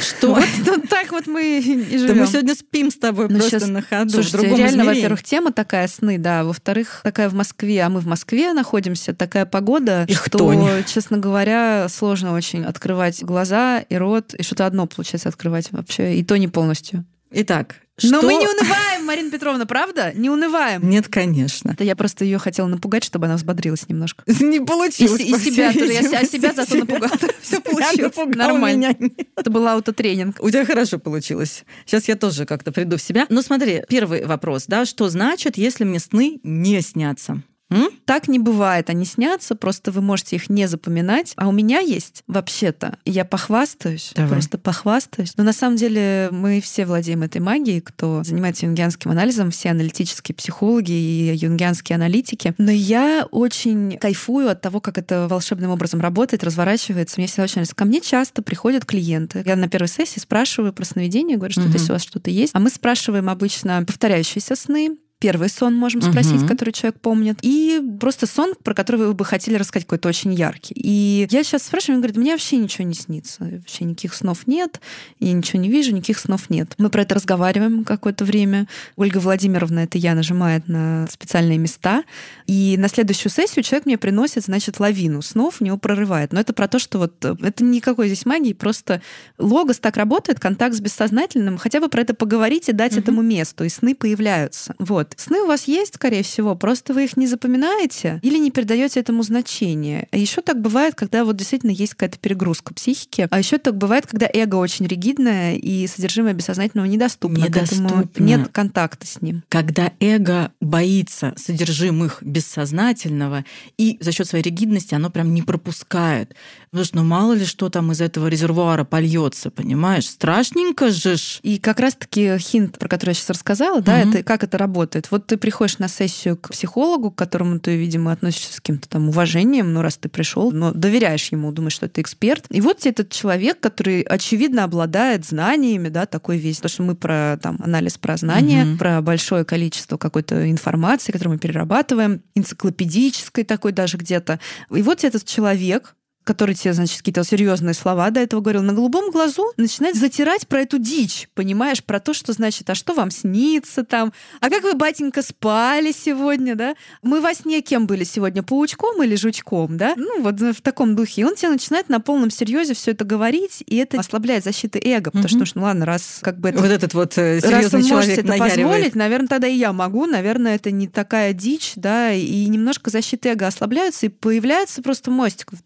[0.00, 0.34] Что?
[0.34, 2.18] Вот, ну, так вот мы и Да живем.
[2.18, 4.10] мы сегодня спим с тобой Ну, просто щас- на ходу.
[4.10, 4.86] Слушайте, реально, измерении.
[4.94, 6.44] во-первых, тема такая сны, да.
[6.44, 10.84] Во-вторых, такая в Москве, а мы в Москве находимся, такая погода, Их что, тонь.
[10.86, 16.24] честно говоря, сложно очень открывать глаза и рот, и что-то одно получается открывать вообще, и
[16.24, 17.04] то не полностью.
[17.30, 20.12] Итак, Но что- мы не унываем, Марина Петровна, правда?
[20.14, 20.88] Не унываем.
[20.88, 21.74] Нет, конечно.
[21.78, 24.22] Да я просто ее хотела напугать, чтобы она взбодрилась немножко.
[24.40, 25.20] Не И, получилось.
[25.20, 25.92] и по себя тоже.
[25.92, 27.10] Я себя, себя зато напугала.
[27.42, 28.14] Все получилось.
[28.36, 28.94] Нормально.
[29.36, 30.36] Это был аутотренинг.
[30.40, 31.64] У тебя хорошо получилось.
[31.86, 33.26] Сейчас я тоже как-то приду в себя.
[33.30, 37.42] Ну смотри, первый вопрос, да, что значит, если мне сны не снятся?
[37.70, 37.88] М?
[38.04, 38.88] Так не бывает.
[38.90, 41.32] Они снятся, просто вы можете их не запоминать.
[41.36, 44.30] А у меня есть, вообще-то, я похвастаюсь, Давай.
[44.30, 45.32] просто похвастаюсь.
[45.36, 50.34] Но на самом деле мы все владеем этой магией, кто занимается юнгианским анализом, все аналитические
[50.36, 52.54] психологи и юнгианские аналитики.
[52.58, 57.16] Но я очень кайфую от того, как это волшебным образом работает, разворачивается.
[57.18, 57.74] Мне всегда очень нравится.
[57.74, 59.42] Ко мне часто приходят клиенты.
[59.44, 61.72] Я на первой сессии спрашиваю про сновидение, говорю, что Мгм.
[61.72, 62.52] если у вас что-то есть.
[62.54, 66.48] А мы спрашиваем обычно повторяющиеся сны, Первый сон можем спросить, Мгм.
[66.48, 67.38] который человек помнит.
[67.40, 70.74] И просто сон, про который вы бы хотели рассказать, какой-то очень яркий.
[70.76, 73.44] И я сейчас спрашиваю, он говорит, мне вообще ничего не снится.
[73.44, 74.78] Вообще никаких снов нет.
[75.18, 76.74] Я ничего не вижу, никаких снов нет.
[76.76, 78.68] Мы про это разговариваем какое-то время.
[78.96, 82.04] Ольга Владимировна, это я, нажимает на специальные места.
[82.46, 86.34] И на следующую сессию человек мне приносит, значит, лавину снов, у него прорывает.
[86.34, 89.00] Но это про то, что вот э, это никакой здесь магии, просто
[89.38, 91.56] логос так работает, контакт с бессознательным.
[91.56, 93.00] Хотя бы про это поговорить и дать Мгм.
[93.00, 94.74] этому месту, и сны появляются.
[94.78, 95.05] Вот.
[95.16, 99.22] Сны у вас есть, скорее всего, просто вы их не запоминаете или не передаете этому
[99.22, 100.08] значение.
[100.10, 103.28] А еще так бывает, когда вот действительно есть какая-то перегрузка психики.
[103.30, 107.44] А еще так бывает, когда эго очень ригидное и содержимое бессознательного недоступно.
[107.44, 107.88] Недоступно.
[108.04, 109.42] Поэтому нет контакта с ним.
[109.48, 113.44] Когда эго боится содержимых бессознательного,
[113.76, 116.34] и за счет своей ригидности оно прям не пропускает.
[116.70, 120.08] Потому что, ну мало ли что там из этого резервуара польется, понимаешь?
[120.08, 121.40] Страшненько же ж.
[121.42, 124.10] И как раз-таки хинт, про который я сейчас рассказала, да, Мгм.
[124.10, 124.95] это как это работает.
[125.10, 129.08] Вот ты приходишь на сессию к психологу, к которому ты, видимо, относишься с каким-то там
[129.08, 132.44] уважением, ну, раз ты пришел, но доверяешь ему, думаешь, что это эксперт.
[132.50, 136.56] И вот тебе этот человек, который, очевидно, обладает знаниями, да, такой весь.
[136.56, 138.78] Потому что мы про там анализ про знания, Мгм.
[138.78, 144.40] про большое количество какой-то информации, которую мы перерабатываем, энциклопедической такой даже где-то.
[144.74, 145.94] И вот тебе этот человек,
[146.26, 150.62] который тебе, значит, какие-то серьезные слова до этого говорил, на голубом глазу начинает затирать про
[150.62, 154.74] эту дичь, понимаешь, про то, что значит, а что вам снится там, а как вы,
[154.74, 156.74] батенька, спали сегодня, да?
[157.02, 159.94] Мы во сне кем были сегодня, паучком или жучком, да?
[159.96, 161.22] Ну, вот в таком духе.
[161.22, 165.12] И он тебе начинает на полном серьезе все это говорить, и это ослабляет защиты эго,
[165.12, 166.58] потому что, ну ладно, раз как бы это...
[166.58, 170.88] Вот этот вот серьезный человек это позволить, наверное, тогда и я могу, наверное, это не
[170.88, 175.62] такая дичь, да, и немножко защиты эго ослабляются, и появляется просто мостик в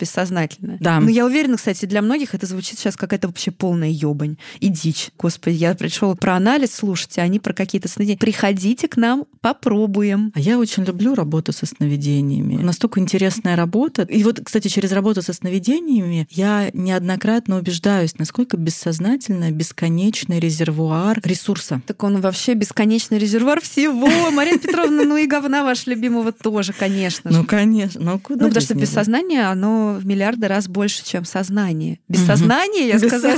[0.50, 0.78] бессознательное.
[0.80, 1.00] Да.
[1.00, 5.10] Но я уверена, кстати, для многих это звучит сейчас какая-то вообще полная ебань и дичь.
[5.18, 8.18] Господи, я пришел про анализ слушать, а они про какие-то сновидения.
[8.18, 10.32] Приходите к нам, попробуем.
[10.34, 12.62] А я очень люблю работу со сновидениями.
[12.62, 14.02] Настолько интересная работа.
[14.02, 21.82] И вот, кстати, через работу со сновидениями я неоднократно убеждаюсь, насколько бессознательно бесконечный резервуар ресурса.
[21.86, 24.08] Так он вообще бесконечный резервуар всего.
[24.30, 27.30] Марина Петровна, ну и говна вашего любимого тоже, конечно.
[27.30, 28.00] Ну, конечно.
[28.00, 30.06] Ну, куда Ну, потому что бессознание, оно в
[30.40, 31.98] миллиарды раз больше, чем сознание.
[32.08, 33.34] Бессознание, я сказала.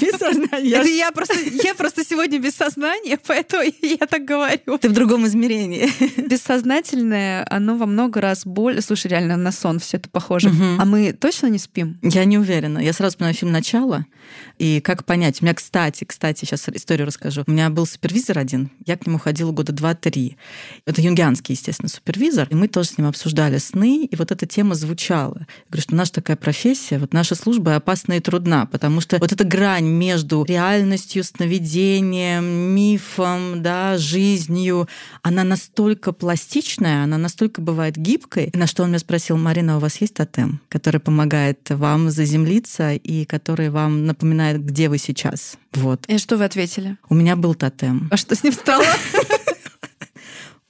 [0.00, 0.72] Бессознание.
[0.72, 1.34] Это я просто,
[1.64, 4.78] я просто сегодня без сознания, поэтому я так говорю.
[4.78, 5.90] Ты в другом измерении.
[6.28, 8.82] Бессознательное, оно во много раз более...
[8.82, 10.50] Слушай, реально на сон все это похоже.
[10.78, 11.98] А мы точно не спим?
[12.02, 12.78] Я не уверена.
[12.78, 14.06] Я сразу вспоминаю фильм «Начало».
[14.58, 15.40] И как понять?
[15.40, 17.44] У меня, кстати, кстати, сейчас историю расскажу.
[17.46, 18.70] У меня был супервизор один.
[18.86, 20.36] Я к нему ходила года два-три.
[20.86, 22.48] Это юнгианский, естественно, супервизор.
[22.50, 25.38] И мы тоже с ним обсуждали сны, и вот эта тема звучала.
[25.38, 29.32] Я говорю, что наша такая профессия, вот наша служба опасна и трудна, потому что вот
[29.32, 34.88] эта грань между реальностью, сновидением, мифом, да, жизнью,
[35.22, 38.50] она настолько пластичная, она настолько бывает гибкой.
[38.54, 43.24] На что он меня спросил, Марина, у вас есть тотем, который помогает вам заземлиться и
[43.24, 45.56] который вам напоминает, где вы сейчас?
[45.74, 46.06] Вот.
[46.06, 46.96] И что вы ответили?
[47.08, 48.08] У меня был тотем.
[48.10, 48.84] А что с ним стало?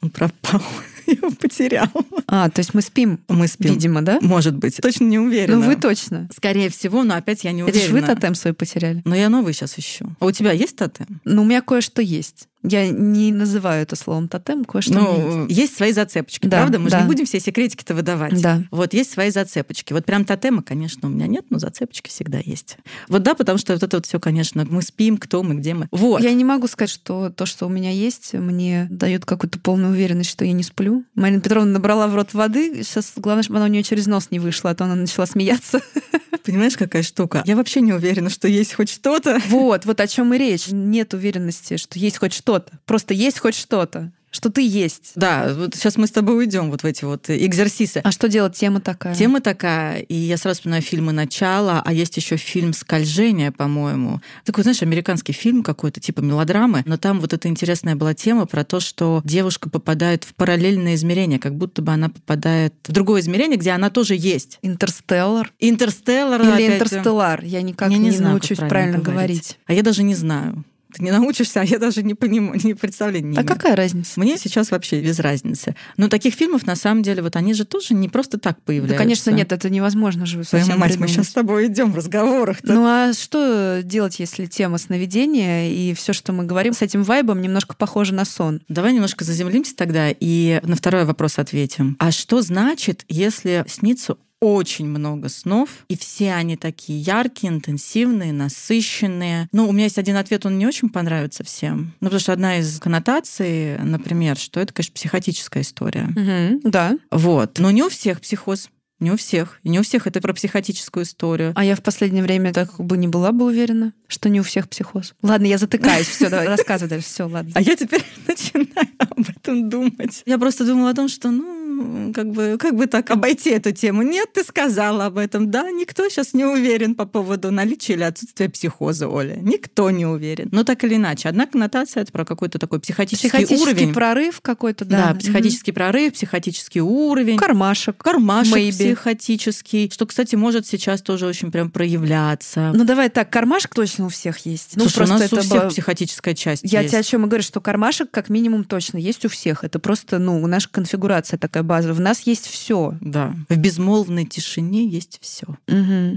[0.00, 0.62] Он пропал.
[1.06, 1.88] Я его потерял.
[2.26, 3.20] А, то есть мы спим?
[3.28, 3.72] Мы спим.
[3.72, 4.18] Видимо, да?
[4.20, 4.78] Может быть.
[4.80, 5.58] Точно не уверена.
[5.58, 6.28] Ну, вы точно.
[6.34, 7.78] Скорее всего, но опять я не уверена.
[7.78, 9.02] Это же вы тотем свой потеряли.
[9.04, 10.06] Но я новый сейчас ищу.
[10.18, 11.20] А у тебя есть тотем?
[11.24, 12.48] Ну, у меня кое-что есть.
[12.62, 15.77] Я не называю это словом тотем, кое-что ну, есть.
[15.77, 16.79] свои зацепочки, да, правда?
[16.79, 16.98] Мы да.
[16.98, 18.40] же не будем все секретики-то выдавать.
[18.40, 18.62] Да.
[18.70, 19.92] Вот есть свои зацепочки.
[19.92, 22.77] Вот прям тотема, конечно, у меня нет, но зацепочки всегда есть.
[23.09, 25.88] Вот да, потому что вот это вот все, конечно, мы спим, кто мы, где мы.
[25.90, 26.22] Вот.
[26.22, 30.31] Я не могу сказать, что то, что у меня есть, мне дает какую-то полную уверенность,
[30.31, 31.05] что я не сплю.
[31.14, 32.83] Марина Петровна набрала в рот воды.
[32.85, 35.81] Сейчас главное, чтобы она у нее через нос не вышла, а то она начала смеяться.
[36.44, 37.42] Понимаешь, какая штука?
[37.46, 39.40] Я вообще не уверена, что есть хоть что-то.
[39.48, 40.68] Вот, вот о чем и речь.
[40.68, 42.78] Нет уверенности, что есть хоть что-то.
[42.84, 45.12] Просто есть хоть что-то что ты есть.
[45.14, 48.00] Да, вот сейчас мы с тобой уйдем вот в эти вот экзерсисы.
[48.02, 48.54] А что делать?
[48.54, 49.14] Тема такая.
[49.14, 54.22] Тема такая, и я сразу вспоминаю фильмы «Начало», а есть еще фильм «Скольжение», по-моему.
[54.46, 58.64] Такой, знаешь, американский фильм какой-то, типа мелодрамы, но там вот эта интересная была тема про
[58.64, 63.58] то, что девушка попадает в параллельное измерение, как будто бы она попадает в другое измерение,
[63.58, 64.58] где она тоже есть.
[64.62, 65.52] Интерстеллар.
[65.60, 66.40] Интерстеллар.
[66.40, 67.44] Или опять интерстеллар.
[67.44, 69.28] Я никак Я не, не знаю, научусь правильно, правильно говорить.
[69.28, 69.58] говорить.
[69.66, 70.64] А я даже не знаю.
[70.94, 73.46] Ты не научишься, а я даже не понимаю, не представления не А имею.
[73.48, 74.18] какая разница?
[74.20, 75.74] Мне сейчас вообще без разницы.
[75.96, 78.98] Но таких фильмов, на самом деле, вот они же тоже не просто так Да, появляются.
[78.98, 81.11] конечно, нет, это невозможно же Твою мать, мы придумать.
[81.11, 82.59] сейчас с тобой идем в разговорах.
[82.62, 87.40] Ну а что делать, если тема сновидения и все, что мы говорим с этим вайбом,
[87.40, 88.61] немножко похоже на сон?
[88.68, 91.96] Давай немножко заземлимся тогда и на второй вопрос ответим.
[91.98, 99.48] А что значит, если снится очень много снов, и все они такие яркие, интенсивные, насыщенные.
[99.52, 101.94] Ну, у меня есть один ответ, он не очень понравится всем.
[102.00, 106.09] Ну, потому что одна из коннотаций, например, что это, конечно, психотическая история.
[106.09, 106.98] Угу, да.
[107.12, 107.61] Вот.
[107.61, 108.68] Но не у всех психоз.
[109.02, 109.58] Не у всех.
[109.64, 111.52] И не у всех это про психотическую историю.
[111.56, 114.68] А я в последнее время так бы не была бы уверена, что не у всех
[114.68, 115.14] психоз.
[115.22, 116.06] Ладно, я затыкаюсь.
[116.06, 117.08] Все, давай рассказывай дальше.
[117.08, 117.50] Все, ладно.
[117.54, 120.22] А я теперь начинаю об этом думать.
[120.24, 124.02] Я просто думала о том, что, ну, как бы, как бы так обойти эту тему.
[124.02, 125.50] Нет, ты сказала об этом.
[125.50, 129.36] Да, никто сейчас не уверен по поводу наличия или отсутствия психоза, Оля.
[129.42, 130.48] Никто не уверен.
[130.52, 131.28] Но так или иначе.
[131.28, 133.92] Одна коннотация— это про какой-то такой психотический, Психотический уровень.
[133.94, 135.18] прорыв какой-то, Да, да.
[135.18, 137.36] психотический прорыв, психотический уровень.
[137.38, 137.96] Кармашек.
[137.96, 138.91] Кармашек Maybe.
[138.96, 142.72] Психотический, что, кстати, может сейчас тоже очень прям проявляться.
[142.74, 144.76] Ну давай так, кармашек точно у всех есть.
[144.76, 146.92] Ну Слушай, у нас у это всех было- психотическая часть Я есть.
[146.92, 149.64] тебе о чем и говорю, что кармашек как минимум точно есть у всех.
[149.64, 151.94] Это просто, ну, наша конфигурация такая базовая.
[151.96, 152.94] В нас есть все.
[153.00, 153.35] Да.
[153.48, 155.46] В безмолвной тишине есть все.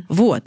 [0.09, 0.45] Вот.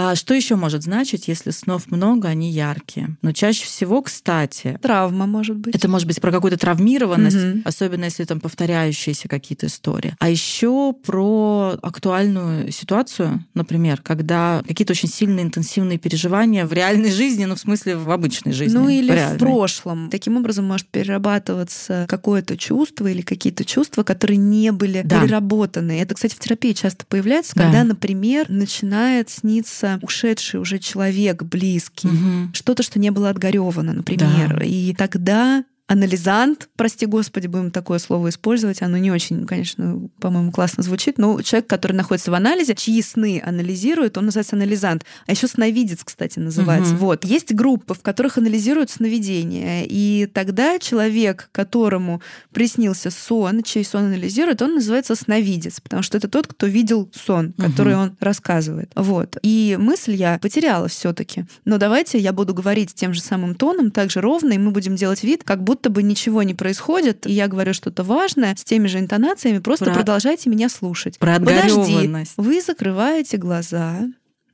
[0.00, 3.16] А что еще может значить, если снов много, они яркие?
[3.20, 4.78] Но чаще всего, кстати...
[4.80, 5.74] Травма, может быть.
[5.74, 7.62] Это может быть про какую-то травмированность, угу.
[7.64, 10.14] особенно если там повторяющиеся какие-то истории.
[10.20, 17.44] А еще про актуальную ситуацию, например, когда какие-то очень сильные интенсивные переживания в реальной жизни,
[17.46, 18.78] ну, в смысле, в обычной жизни.
[18.78, 20.10] Ну, или в, в прошлом.
[20.10, 25.22] Таким образом может перерабатываться какое-то чувство или какие-то чувства, которые не были да.
[25.22, 26.00] переработаны.
[26.00, 27.64] Это, кстати, в терапии часто появляется, да.
[27.64, 32.52] когда, например, начинает сниться ушедший уже человек близкий, угу.
[32.52, 34.58] что-то, что не было отгоревано, например.
[34.58, 34.64] Да.
[34.64, 40.82] И тогда анализант, прости господи, будем такое слово использовать, оно не очень, конечно, по-моему, классно
[40.82, 45.06] звучит, но человек, который находится в анализе, чьи сны анализирует, он называется анализант.
[45.26, 46.92] А еще сновидец, кстати, называется.
[46.92, 47.00] Угу.
[47.00, 47.24] Вот.
[47.24, 52.20] Есть группы, в которых анализируют сновидения, и тогда человек, которому
[52.52, 57.54] приснился сон, чей сон анализирует, он называется сновидец, потому что это тот, кто видел сон,
[57.54, 58.02] который угу.
[58.02, 58.92] он рассказывает.
[58.94, 59.38] Вот.
[59.42, 63.90] И мысль я потеряла все таки Но давайте я буду говорить тем же самым тоном,
[63.90, 67.26] так же ровно, и мы будем делать вид, как будто будто бы ничего не происходит,
[67.26, 69.94] и я говорю что-то важное с теми же интонациями, просто Про...
[69.94, 71.18] продолжайте меня слушать.
[71.18, 74.00] Про Подожди, вы закрываете глаза.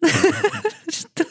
[0.89, 1.25] Что?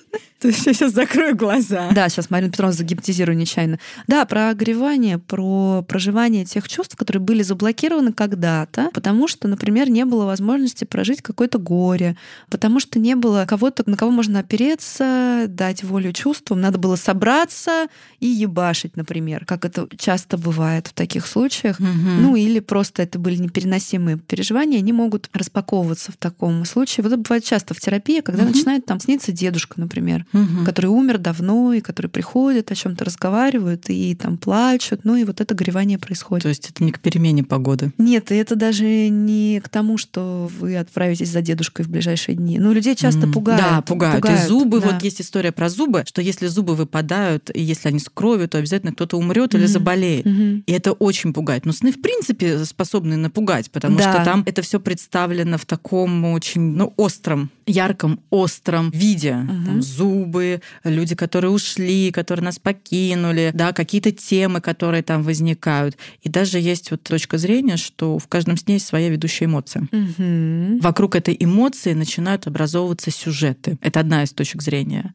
[0.44, 1.90] Я сейчас закрою глаза.
[1.92, 3.80] Да, сейчас Марину Петровну загипнотизирую нечаянно.
[4.08, 10.06] Да, про огревание, про проживание тех чувств, которые были заблокированы когда-то, потому что, например, не
[10.06, 12.18] было возможности прожить какое-то горе,
[12.50, 17.88] потому что не было кого-то, на кого можно опереться, дать волю чувствам, надо было собраться
[18.20, 21.80] и ебашить, например, как это часто бывает в таких случаях.
[21.80, 21.88] Угу.
[21.90, 27.04] Ну или просто это были непереносимые переживания, они могут распаковываться в таком случае.
[27.04, 28.54] Вот это бывает часто в терапии, когда угу.
[28.54, 30.66] начинает там сниться дедушка, например угу.
[30.66, 35.42] который умер давно, и который приходит, о чем-то разговаривают, и там плачут, ну и вот
[35.42, 36.44] это горевание происходит.
[36.44, 37.92] То есть это не к перемене погоды?
[37.98, 42.60] Нет, это даже не к тому, что вы отправитесь за дедушкой в ближайшие дни.
[42.60, 43.32] Ну, людей часто mm.
[43.32, 43.62] пугают.
[43.62, 44.22] Да, пугают.
[44.22, 44.44] пугают.
[44.44, 44.88] И зубы, да.
[44.90, 48.58] вот есть история про зубы, что если зубы выпадают, и если они с кровью, то
[48.58, 49.60] обязательно кто-то умрет mm.
[49.60, 50.26] или заболеет.
[50.26, 50.64] Mm-hmm.
[50.66, 51.66] И это очень пугает.
[51.66, 54.14] Но сны, в принципе, способны напугать, потому да.
[54.14, 59.30] что там это все представлено в таком очень ну, остром, ярком, остром виде.
[59.30, 59.66] Mm-hmm.
[59.66, 65.98] Там зуб, зубы, люди, которые ушли, которые нас покинули, да, какие-то темы, которые там возникают.
[66.22, 69.88] И даже есть вот точка зрения, что в каждом сне есть своя ведущая эмоция.
[69.92, 70.80] Угу.
[70.82, 73.78] Вокруг этой эмоции начинают образовываться сюжеты.
[73.82, 75.14] Это одна из точек зрения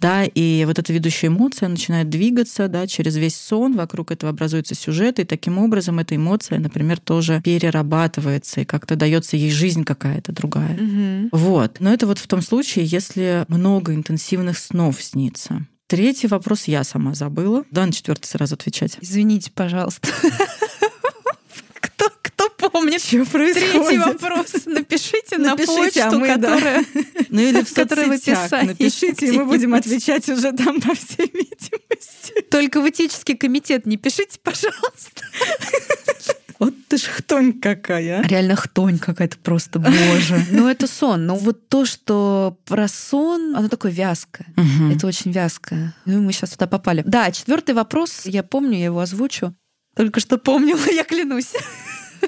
[0.00, 4.74] да, и вот эта ведущая эмоция начинает двигаться, да, через весь сон, вокруг этого образуется
[4.74, 10.32] сюжет, и таким образом эта эмоция, например, тоже перерабатывается, и как-то дается ей жизнь какая-то
[10.32, 10.74] другая.
[10.74, 11.28] Угу.
[11.32, 11.80] Вот.
[11.80, 15.66] Но это вот в том случае, если много интенсивных снов снится.
[15.86, 17.64] Третий вопрос я сама забыла.
[17.70, 18.96] Да, на четвертый сразу отвечать.
[19.00, 20.08] Извините, пожалуйста
[22.70, 23.02] помнит.
[23.02, 23.72] Что происходит?
[23.72, 24.66] Третий вопрос.
[24.66, 26.84] Напишите, на почту, а мы, которая,
[27.28, 28.50] ну или в соцсетях.
[28.50, 32.42] Напишите, и мы будем отвечать уже там по всей видимости.
[32.50, 35.22] Только в этический комитет не пишите, пожалуйста.
[36.60, 38.22] Вот ты ж хтонь какая.
[38.22, 40.46] Реально хтонь какая-то просто, боже.
[40.50, 41.26] Ну это сон.
[41.26, 44.46] Но вот то, что про сон, оно такое вязкое.
[44.56, 44.92] Угу.
[44.94, 45.94] Это очень вязкое.
[46.04, 47.02] Ну мы сейчас туда попали.
[47.04, 49.54] Да, четвертый вопрос, я помню, я его озвучу.
[49.96, 51.52] Только что помнила, я клянусь.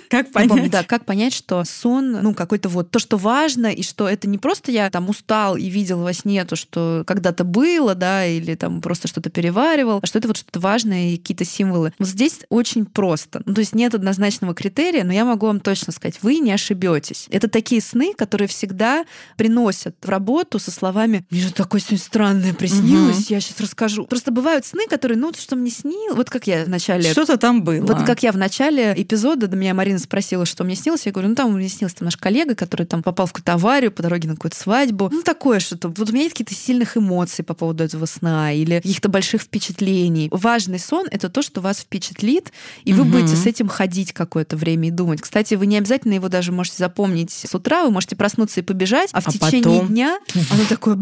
[0.09, 0.51] Как понять?
[0.51, 4.29] Помню, да, как понять, что сон, ну, какой-то вот то, что важно, и что это
[4.29, 8.55] не просто я там устал и видел во сне то, что когда-то было, да, или
[8.55, 11.93] там просто что-то переваривал, а что это вот что-то важное и какие-то символы.
[11.99, 13.43] Вот здесь очень просто.
[13.45, 17.27] Ну, то есть нет однозначного критерия, но я могу вам точно сказать, вы не ошибетесь.
[17.31, 19.05] Это такие сны, которые всегда
[19.37, 23.35] приносят в работу со словами «Мне же такое сегодня странное приснилось, угу.
[23.35, 24.07] я сейчас расскажу».
[24.07, 27.11] Просто бывают сны, которые, ну, что мне снилось, вот как я в начале...
[27.11, 27.85] Что-то там было.
[27.85, 31.07] Вот как я в начале эпизода до меня Марина спросила, что мне снилось.
[31.07, 33.93] Я говорю, ну там мне снился там наш коллега, который там попал в какую-то аварию
[33.93, 35.11] по дороге на какую-то свадьбу.
[35.13, 35.91] Ну такое что-то.
[35.91, 40.29] Вот у меня есть какие-то сильных эмоций по поводу этого сна или каких-то больших впечатлений.
[40.33, 43.13] Важный сон— это то, что вас впечатлит, и вы угу.
[43.13, 45.21] будете с этим ходить какое-то время и думать.
[45.21, 49.11] Кстати, вы не обязательно его даже можете запомнить с утра, вы можете проснуться и побежать,
[49.13, 49.87] а в а течение потом...
[49.87, 50.19] дня
[50.51, 50.99] оно такое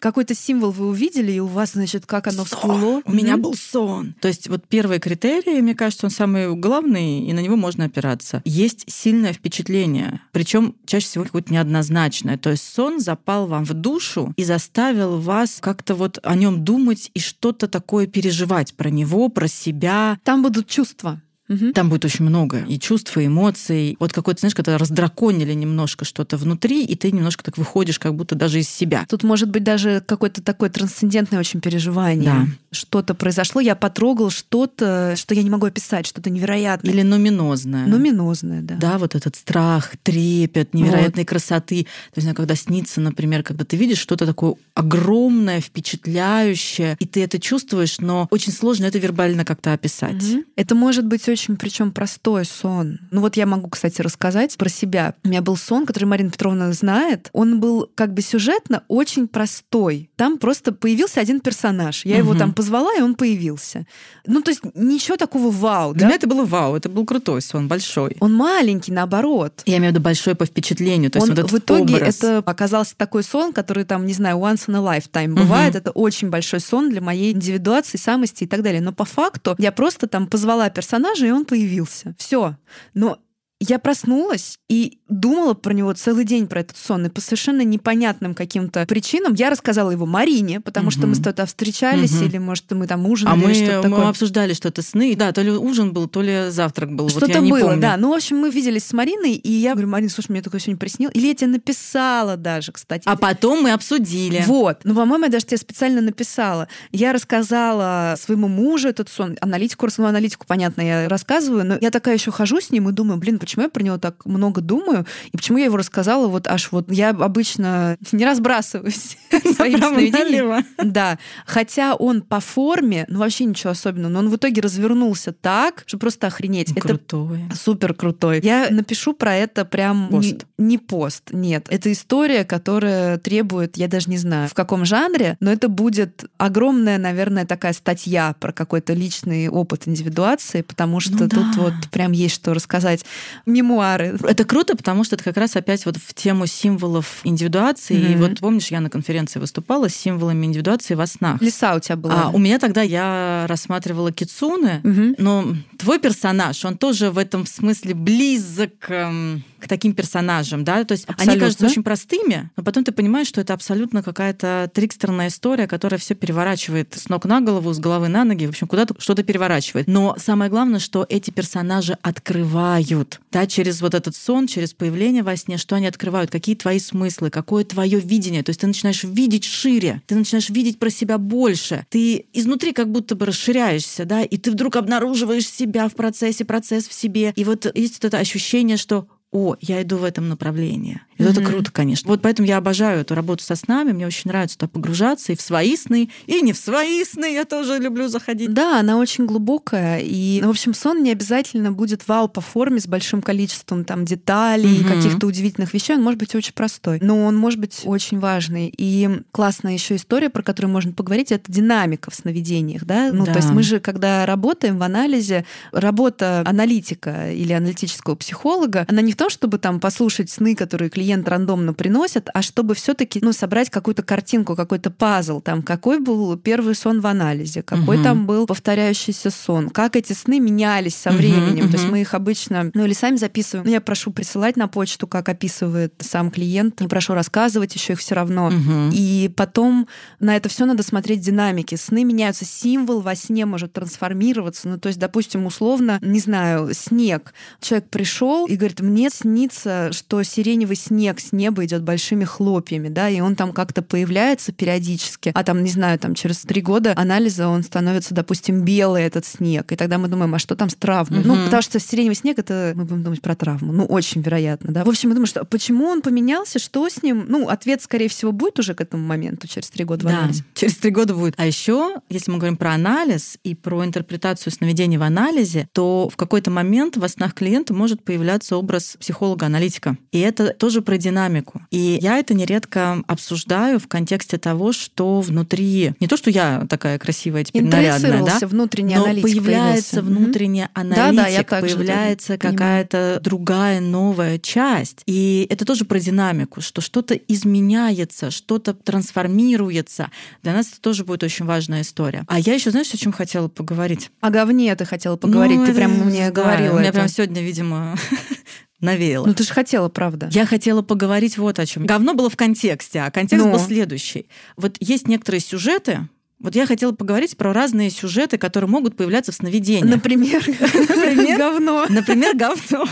[0.00, 3.02] какой-то символ вы увидели, и у вас, значит, как оно всплыло.
[3.04, 4.16] У меня был сон.
[4.20, 8.15] То есть вот первый критерий, мне кажется, он самый главный, и на него можно опираться
[8.16, 8.42] опираться.
[8.44, 12.38] Есть сильное впечатление, причем чаще всего какое-то неоднозначное.
[12.38, 17.10] То есть сон запал вам в душу и заставил вас как-то вот о нем думать
[17.14, 20.18] и что-то такое переживать про него, про себя.
[20.24, 21.20] Там будут чувства.
[21.48, 21.72] Угу.
[21.72, 23.96] Там будет очень много и чувств, и эмоций.
[24.00, 28.34] Вот какой-то, знаешь, когда раздраконили немножко что-то внутри, и ты немножко так выходишь как будто
[28.34, 29.06] даже из себя.
[29.08, 32.24] Тут может быть даже какое-то такое трансцендентное очень переживание.
[32.24, 32.46] Да.
[32.72, 36.92] Что-то произошло, я потрогал что-то, что я не могу описать, что-то невероятное.
[36.92, 37.86] Или нуминозное.
[37.86, 38.76] Нуминозное, да.
[38.76, 41.28] Да, вот этот страх, трепет, невероятной вот.
[41.28, 41.86] красоты.
[42.12, 47.38] То есть, когда снится, например, когда ты видишь что-то такое огромное, впечатляющее, и ты это
[47.38, 50.22] чувствуешь, но очень сложно это вербально как-то описать.
[50.22, 50.44] Угу.
[50.56, 52.98] Это может быть очень причем простой сон.
[53.10, 55.12] Ну вот я могу, кстати, рассказать про себя.
[55.22, 57.28] У меня был сон, который Марина Петровна знает.
[57.34, 60.08] Он был как бы сюжетно очень простой.
[60.16, 62.06] Там просто появился один персонаж.
[62.06, 62.30] Я угу.
[62.30, 63.86] его там позвала, и он появился.
[64.26, 65.92] Ну то есть ничего такого вау.
[65.92, 66.06] Для да?
[66.06, 68.16] меня это было вау, это был крутой сон, большой.
[68.20, 69.60] Он маленький, наоборот.
[69.66, 71.10] Я имею в виду большой по впечатлению.
[71.10, 72.16] То есть он, вот в итоге образ.
[72.16, 75.74] это оказался такой сон, который там, не знаю, once in a lifetime бывает.
[75.74, 75.78] Угу.
[75.78, 78.80] Это очень большой сон для моей индивидуации, самости и так далее.
[78.80, 82.14] Но по факту я просто там позвала персонажа, и он появился.
[82.18, 82.56] Все.
[82.94, 83.18] Но
[83.60, 87.06] я проснулась и думала про него целый день, про этот сон.
[87.06, 90.92] И по совершенно непонятным каким-то причинам я рассказала его Марине, потому угу.
[90.92, 92.24] что мы с тобой встречались, угу.
[92.24, 93.98] или, может, мы там ужинали, а мы, что-то такое.
[93.98, 95.14] мы обсуждали что-то сны.
[95.16, 97.08] Да, то ли ужин был, то ли завтрак был.
[97.08, 97.80] Что-то вот было, помню.
[97.80, 97.96] да.
[97.96, 100.78] Ну, в общем, мы виделись с Мариной, и я говорю, Марина, слушай, мне такое сегодня
[100.78, 101.14] приснилось.
[101.14, 103.02] Или я тебе написала даже, кстати.
[103.06, 104.42] А потом мы обсудили.
[104.46, 104.80] Вот.
[104.84, 106.68] Ну, по-моему, я даже тебе специально написала.
[106.92, 112.14] Я рассказала своему мужу этот сон, аналитику, ну, аналитику, понятно, я рассказываю, но я такая
[112.14, 114.95] еще хожу с ним и думаю, блин, почему я про него так много думаю,
[115.32, 116.90] и почему я его рассказала вот аж вот...
[116.90, 119.16] Я обычно не разбрасываюсь
[119.56, 120.64] своим сновидением.
[120.78, 121.18] Да.
[121.46, 125.98] Хотя он по форме, ну вообще ничего особенного, но он в итоге развернулся так, что
[125.98, 126.74] просто охренеть.
[126.74, 127.44] Крутой.
[127.46, 128.40] Это супер крутой.
[128.42, 130.08] Я напишу про это прям...
[130.08, 130.46] Пост.
[130.58, 131.66] Не, не пост, нет.
[131.68, 136.98] Это история, которая требует, я даже не знаю, в каком жанре, но это будет огромная,
[136.98, 141.62] наверное, такая статья про какой-то личный опыт индивидуации, потому что ну, тут да.
[141.62, 143.04] вот прям есть что рассказать.
[143.46, 144.18] Мемуары.
[144.22, 147.96] Это круто, потому что это как раз опять вот в тему символов индивидуации.
[147.96, 148.12] Mm-hmm.
[148.12, 151.42] И вот помнишь, я на конференции выступала с символами индивидуации во снах.
[151.42, 152.22] Лиса у тебя была.
[152.26, 155.16] А у меня тогда я рассматривала кицуны, mm-hmm.
[155.18, 160.92] но твой персонаж, он тоже в этом смысле близок эм, к таким персонажам, да, то
[160.92, 161.32] есть абсолютно.
[161.32, 165.98] они кажутся очень простыми, но потом ты понимаешь, что это абсолютно какая-то трикстерная история, которая
[165.98, 169.88] все переворачивает с ног на голову, с головы на ноги, в общем, куда-то что-то переворачивает.
[169.88, 175.36] Но самое главное, что эти персонажи открывают, да, через вот этот сон, через появление во
[175.36, 179.44] сне, что они открывают, какие твои смыслы, какое твое видение, то есть ты начинаешь видеть
[179.44, 184.36] шире, ты начинаешь видеть про себя больше, ты изнутри как будто бы расширяешься, да, и
[184.36, 188.76] ты вдруг обнаруживаешь себя в процессе, процесс в себе, и вот есть вот это ощущение,
[188.76, 191.00] что о, я иду в этом направлении.
[191.18, 191.30] И mm-hmm.
[191.30, 192.08] это круто, конечно.
[192.08, 193.92] Вот поэтому я обожаю эту работу со снами.
[193.92, 197.32] Мне очень нравится туда погружаться и в свои сны, и не в свои сны.
[197.32, 198.52] Я тоже люблю заходить.
[198.52, 200.00] Да, она очень глубокая.
[200.00, 204.04] И, ну, в общем, сон не обязательно будет вау по форме с большим количеством там
[204.04, 204.94] деталей, mm-hmm.
[204.94, 205.96] каких-то удивительных вещей.
[205.96, 208.72] Он может быть очень простой, но он может быть очень важный.
[208.76, 212.84] И классная еще история, про которую можно поговорить, это динамика в сновидениях.
[212.84, 213.10] Да?
[213.12, 213.32] Ну, да.
[213.32, 219.12] то есть мы же, когда работаем в анализе, работа аналитика или аналитического психолога, она не
[219.12, 223.32] в том, чтобы там послушать сны, которые клиент клиент рандомно приносит, а чтобы все-таки ну,
[223.32, 228.04] собрать какую-то картинку, какой-то пазл, там, какой был первый сон в анализе, какой угу.
[228.04, 231.66] там был повторяющийся сон, как эти сны менялись со временем.
[231.66, 233.66] Угу, То есть мы их обычно, ну или сами записываем.
[233.66, 236.80] Ну, я прошу присылать на почту, как описывает сам клиент.
[236.80, 238.48] Не прошу рассказывать еще их все равно.
[238.48, 238.90] Угу.
[238.92, 239.86] И потом
[240.18, 241.76] на это все надо смотреть динамики.
[241.76, 244.68] Сны меняются, символ во сне может трансформироваться.
[244.68, 247.32] Ну, то есть, допустим, условно, не знаю, снег.
[247.60, 252.88] Человек пришел и говорит, мне снится, что сиреневый снег снег с неба идет большими хлопьями,
[252.88, 256.94] да, и он там как-то появляется периодически, а там, не знаю, там через три года
[256.96, 260.74] анализа он становится, допустим, белый этот снег, и тогда мы думаем, а что там с
[260.74, 261.20] травмой?
[261.20, 261.28] Угу.
[261.28, 264.84] Ну, потому что сиреневый снег, это мы будем думать про травму, ну, очень вероятно, да.
[264.84, 267.26] В общем, мы думаем, что почему он поменялся, что с ним?
[267.28, 270.42] Ну, ответ, скорее всего, будет уже к этому моменту, через три года в анализе.
[270.42, 271.34] Да, через три года будет.
[271.36, 276.16] А еще, если мы говорим про анализ и про интерпретацию сновидений в анализе, то в
[276.16, 279.96] какой-то момент во снах клиента может появляться образ психолога-аналитика.
[280.12, 281.60] И это тоже про динамику.
[281.70, 285.92] И я это нередко обсуждаю в контексте того, что внутри...
[286.00, 288.46] Не то, что я такая красивая теперь нарядная, да?
[288.46, 290.20] внутренний но аналитик появляется появился.
[290.20, 295.02] внутренний аналитик, да, да, я появляется какая-то другая новая часть.
[295.06, 300.10] И это тоже про динамику, что что-то изменяется, что-то трансформируется.
[300.42, 302.24] Для нас это тоже будет очень важная история.
[302.28, 304.10] А я еще, знаешь, о чем хотела поговорить?
[304.20, 305.58] О говне ты хотела поговорить.
[305.58, 306.74] Ну, ты прям мне да, говорила.
[306.74, 306.98] У меня это.
[306.98, 307.96] прям сегодня, видимо,
[308.80, 309.26] навеяло.
[309.26, 310.28] Ну ты же хотела, правда.
[310.32, 311.86] Я хотела поговорить вот о чем.
[311.86, 313.52] Говно было в контексте, а контекст ну.
[313.52, 314.28] был следующий.
[314.56, 316.08] Вот есть некоторые сюжеты,
[316.38, 319.96] Вот я хотела поговорить про разные сюжеты, которые могут появляться в сновидениях.
[319.96, 321.38] Например, Например?
[321.38, 321.86] говно.
[321.88, 322.86] Например, говно.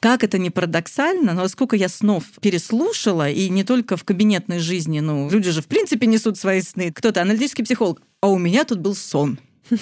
[0.00, 5.00] Как это не парадоксально, но сколько я снов переслушала, и не только в кабинетной жизни,
[5.00, 6.92] ну, люди же в принципе несут свои сны.
[6.92, 9.38] Кто-то аналитический психолог, а у меня тут был сон.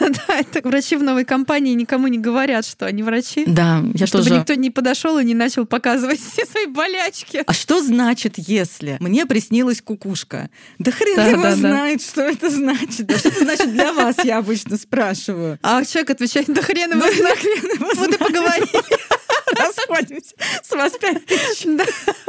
[0.00, 3.44] Да, это врачи в новой компании никому не говорят, что они врачи.
[3.46, 4.38] Да, я Чтобы тоже.
[4.38, 7.42] никто не подошел и не начал показывать все свои болячки.
[7.46, 10.50] А что значит, если мне приснилась кукушка?
[10.78, 11.56] Да хрен Да, его да, да.
[11.56, 13.06] знает, что это значит.
[13.06, 15.58] Да что это значит для вас, я обычно спрашиваю.
[15.62, 17.38] А человек отвечает, да хрен его знает.
[17.96, 18.68] Вот и поговорили.
[19.58, 20.34] расходимся.
[20.62, 21.66] С вас пять тысяч.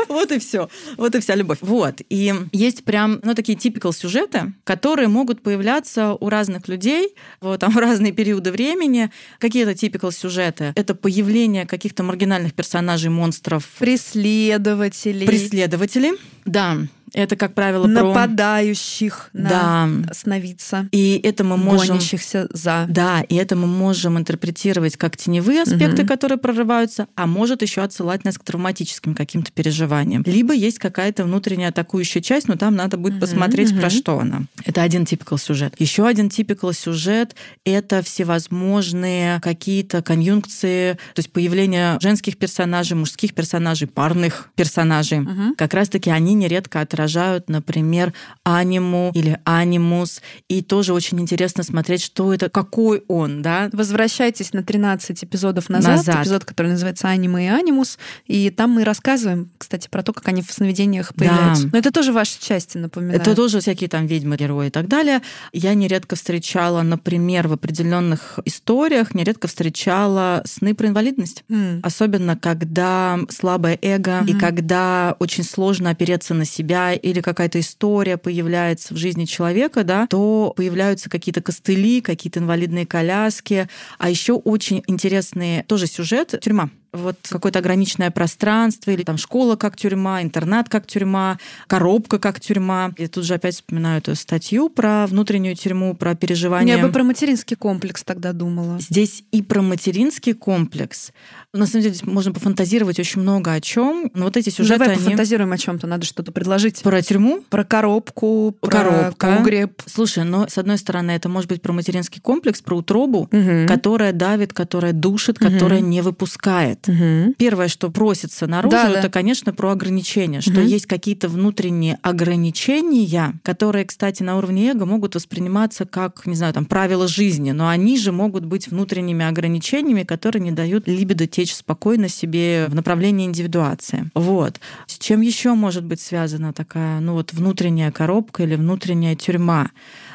[0.08, 0.70] Вот и все.
[0.98, 1.60] Вот и вся любовь.
[1.62, 2.02] Вот.
[2.10, 7.72] И есть прям, ну, такие типикал сюжеты, которые могут появляться у разных людей вот, там,
[7.72, 9.12] в разные периоды времени.
[9.40, 10.74] Какие-то типикал сюжеты?
[10.76, 15.26] Это появление каких-то маргинальных персонажей, монстров, Преследователей.
[15.28, 16.12] преследователей.
[16.46, 16.78] Да,
[17.14, 17.92] это, как правило, про...
[17.92, 19.86] Нападающих Да.
[19.88, 20.88] на сновидца.
[20.92, 21.96] И это мы можем...
[21.98, 22.86] Гонящихся за.
[22.90, 26.08] Да, и это мы можем интерпретировать как теневые аспекты, Мгм.
[26.08, 30.24] которые прорываются, а может еще отсылать нас к травматическим каким-то переживаниям.
[30.26, 33.90] Либо есть какая-то внутренняя атакующая часть, но там надо будет Мгм, посмотреть, про мгм.
[33.90, 34.42] что она.
[34.66, 35.76] Это один типикал сюжет.
[35.80, 37.36] Еще один типикал сюжет—
[37.66, 45.20] это всевозможные какие-то конъюнкции, то есть появление женских персонажей, мужских персонажей, парных персонажей.
[45.20, 45.56] Мгм.
[45.56, 50.22] Как раз-таки они нередко отражают, например, аниму или анимус.
[50.50, 53.70] И тоже очень интересно смотреть, что это, какой он, да?
[53.72, 56.22] Возвращайтесь на 13 эпизодов назад, Назад.
[56.24, 60.42] эпизод, который называется «Аниме и анимус», и там мы рассказываем, кстати, про то, как они
[60.42, 61.70] в сновидениях появляются.
[61.72, 63.20] Но это тоже ваши части, напоминаю.
[63.22, 65.22] Это тоже всякие там ведьмы, герои и так далее.
[65.54, 71.44] Я нередко встречала, например, в определенных историях, нередко встречала сны про инвалидность.
[71.50, 71.80] М.
[71.84, 74.40] Особенно, когда слабое эго, и Мгм.
[74.40, 80.54] когда очень сложно опереться на себя, или какая-то история появляется в жизни человека, да, то
[80.56, 83.68] появляются какие-то костыли, какие-то инвалидные коляски.
[83.98, 86.70] А еще очень интересный тоже сюжет тюрьма.
[86.94, 92.92] Вот какое-то ограниченное пространство, или там школа как тюрьма, интернат как тюрьма, коробка как тюрьма.
[92.98, 96.78] И тут же опять вспоминаю эту статью про внутреннюю тюрьму, про переживания.
[96.78, 98.80] Я бы про материнский комплекс тогда думала.
[98.80, 101.12] Здесь и про материнский комплекс.
[101.54, 104.12] На самом деле здесь можно пофантазировать очень много о чем.
[104.14, 106.82] Но вот эти Ну, сюжеты, Давай они пофантазируем о чем-то, надо что-то предложить.
[106.82, 107.44] про тюрьму.
[107.50, 109.38] Про коробку, про Коробка.
[109.38, 109.82] погреб.
[109.86, 113.68] Слушай, но с одной стороны, это может быть про материнский комплекс, про утробу, Мгм.
[113.68, 115.54] которая давит, которая душит, Мгм.
[115.54, 116.77] которая не выпускает.
[116.88, 117.34] Мгм.
[117.38, 119.00] Первое, что просится наружу, Да, да.
[119.00, 120.66] это, конечно, про ограничения, что Мгм.
[120.66, 126.66] есть какие-то внутренние ограничения, которые, кстати, на уровне эго могут восприниматься как, не знаю, там,
[126.66, 132.10] правила жизни, но они же могут быть внутренними ограничениями, которые не дают либидо течь спокойно
[132.10, 134.10] себе в направлении индивидуации.
[134.14, 134.60] Вот.
[134.88, 139.72] С чем еще может быть связана такая, ну вот, внутренняя коробка или внутренняя тюрьма?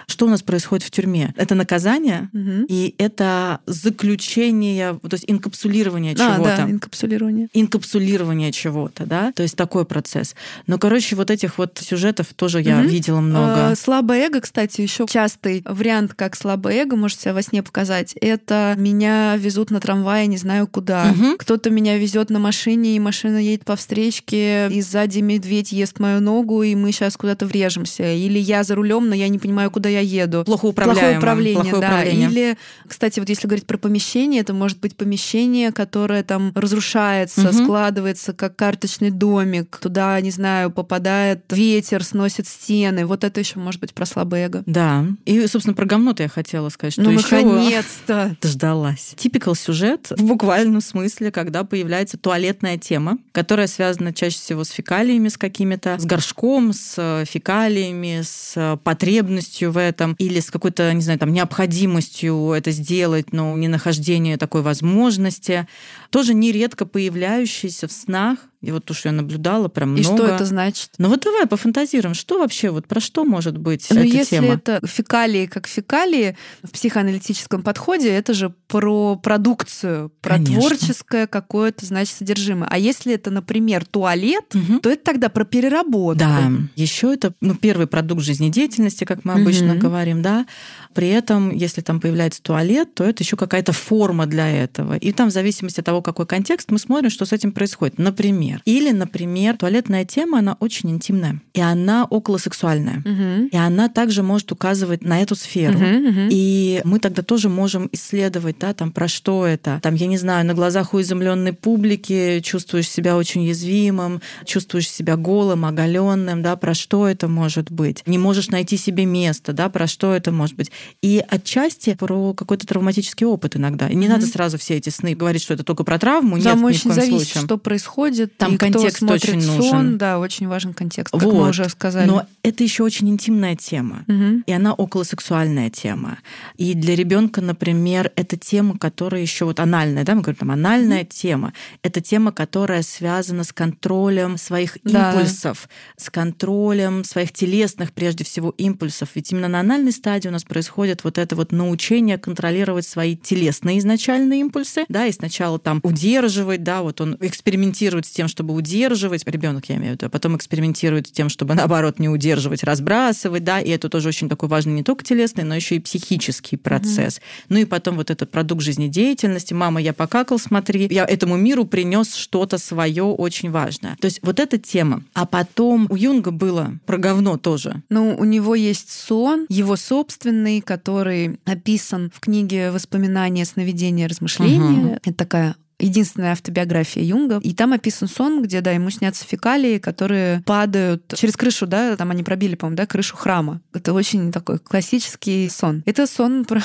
[0.07, 1.32] Что у нас происходит в тюрьме?
[1.36, 2.66] Это наказание, Мгм.
[2.68, 7.48] и это заключение, то есть инкапсулирование А, чего-то да, инкапсулирование.
[7.53, 10.34] инкапсулирование чего-то, да, то есть такой процесс.
[10.66, 12.88] Но, короче, вот этих вот сюжетов тоже я Мгм.
[12.88, 13.70] видела много.
[13.72, 18.14] Э, Слабое эго, кстати, еще частый вариант, как слабое эго может себя во сне показать.
[18.20, 21.12] Это меня везут на трамвае, не знаю куда.
[21.12, 21.36] Мгм.
[21.38, 26.20] Кто-то меня везет на машине, и машина едет по встречке, и сзади медведь ест мою
[26.20, 28.12] ногу, и мы сейчас куда-то врежемся.
[28.12, 30.45] Или я за рулем, но я не понимаю, куда я еду.
[30.45, 31.18] Плохо Плохое управляемо.
[31.18, 31.88] управление, Плохое да.
[31.88, 32.30] управление.
[32.30, 37.53] Или, кстати, вот если говорить про помещение, это может быть помещение, которое там разрушается, Мгм.
[37.64, 39.78] складывается как карточный домик.
[39.80, 43.07] Туда, не знаю, попадает ветер, сносит стены.
[43.07, 44.62] Вот это еще может быть про слабое эго.
[44.66, 45.05] Да.
[45.24, 48.36] И, собственно, про говно-то я хотела сказать, что ну, ещё- наконец-то!
[48.43, 49.14] Дождалась.
[49.16, 55.28] Типикал сюжет в буквальном смысле, когда появляется туалетная тема, которая связана чаще всего с фекалиями,
[55.28, 60.93] с какими-то, с горшком, с э, фекалиями, с э, потребностью в этом или с какой-то,
[60.93, 65.66] не знаю, там, необходимостью это сделать, но не нахождение такой возможности.
[66.13, 68.39] Тоже нередко появляющийся в снах.
[68.61, 70.17] И вот то, что я наблюдала, прям И много.
[70.17, 70.91] что это значит?
[70.99, 74.55] Ну вот давай пофантазируем, что вообще, вот про что может быть Ну, эта если тема?
[74.55, 80.55] это фекалии как фекалии в психоаналитическом подходе, это же про продукцию, про Конечно.
[80.61, 82.69] творческое какое-то, значит, содержимое.
[82.71, 84.79] А если это, например, туалет, Мгм.
[84.79, 86.21] то это тогда про переработку.
[86.21, 89.79] Да, еще это ну, первый продукт жизнедеятельности, как мы обычно Мгм.
[89.81, 90.47] говорим, да.
[90.95, 94.95] При этом, если там появляется туалет, то это еще какая-то форма для этого.
[94.97, 97.98] И там, в зависимости от того, какой контекст, мы смотрим, что с этим происходит.
[97.98, 98.61] Например.
[98.64, 102.98] Или, например, туалетная тема, она очень интимная, и она околосексуальная.
[102.98, 103.48] Угу.
[103.53, 105.78] И она также может указывать на эту сферу.
[105.78, 106.20] Угу, угу.
[106.30, 109.80] И мы тогда тоже можем исследовать, да, там, про что это.
[109.82, 115.16] Там, я не знаю, на глазах у изумленной публики чувствуешь себя очень уязвимым, чувствуешь себя
[115.16, 118.03] голым, оголенным, да, про что это может быть.
[118.07, 120.70] Не можешь найти себе место, да, про что это может быть.
[121.03, 123.88] И отчасти про какой-то травматический опыт иногда.
[123.88, 124.14] И не Мгм.
[124.14, 126.38] надо сразу все эти сны говорить, что это только про травму.
[126.40, 127.45] Там Нет, ни в очень коем зависит, случае.
[127.45, 128.36] что происходит.
[128.36, 129.57] Там и кто контекст смотрит очень сон.
[129.57, 129.99] нужен.
[129.99, 131.34] Да, очень важен контекст, как Вот.
[131.34, 132.07] мы уже сказали.
[132.07, 134.05] Но это еще очень интимная тема.
[134.07, 134.45] Мгм.
[134.47, 136.18] И она околосексуальная тема.
[136.57, 141.05] И для ребенка, например, это тема, которая еще вот анальная, да, мы говорим там анальная
[141.05, 141.53] тема.
[141.82, 145.12] Это тема, которая связана с контролем своих Да.
[145.12, 149.11] импульсов, с контролем своих телесных, прежде всего, импульсов.
[149.14, 153.78] Ведь именно на анальной стадии у нас происходит вот это вот научение контролировать свои телесные
[153.78, 159.22] изначальные импульсы, да, и сначала там удерживать, да, вот он экспериментирует с тем, чтобы удерживать,
[159.26, 163.45] ребенок я имею в виду, а потом экспериментирует с тем, чтобы наоборот не удерживать, разбрасывать,
[163.45, 167.20] да, и это тоже очень такой важный не только телесный, но еще и психический процесс.
[167.49, 172.14] Ну и потом вот этот продукт жизнедеятельности, мама, я покакал, смотри, я этому миру принес
[172.14, 173.97] что-то свое очень важное.
[174.01, 175.03] То есть вот эта тема.
[175.14, 177.83] А потом у Юнга было про говно тоже.
[177.89, 184.59] Ну, у него есть сон, его собственный, который описан в книге «Воспоминания, сновидения, размышления».
[184.59, 184.99] Мгм.
[185.03, 187.39] Это такая единственная автобиография Юнга.
[187.43, 192.11] И там описан сон, где, да, ему снятся фекалии, которые падают через крышу, да, там
[192.11, 193.61] они пробили, по-моему, да, крышу храма.
[193.74, 195.83] Это очень такой классический сон.
[195.87, 196.62] Это сон про,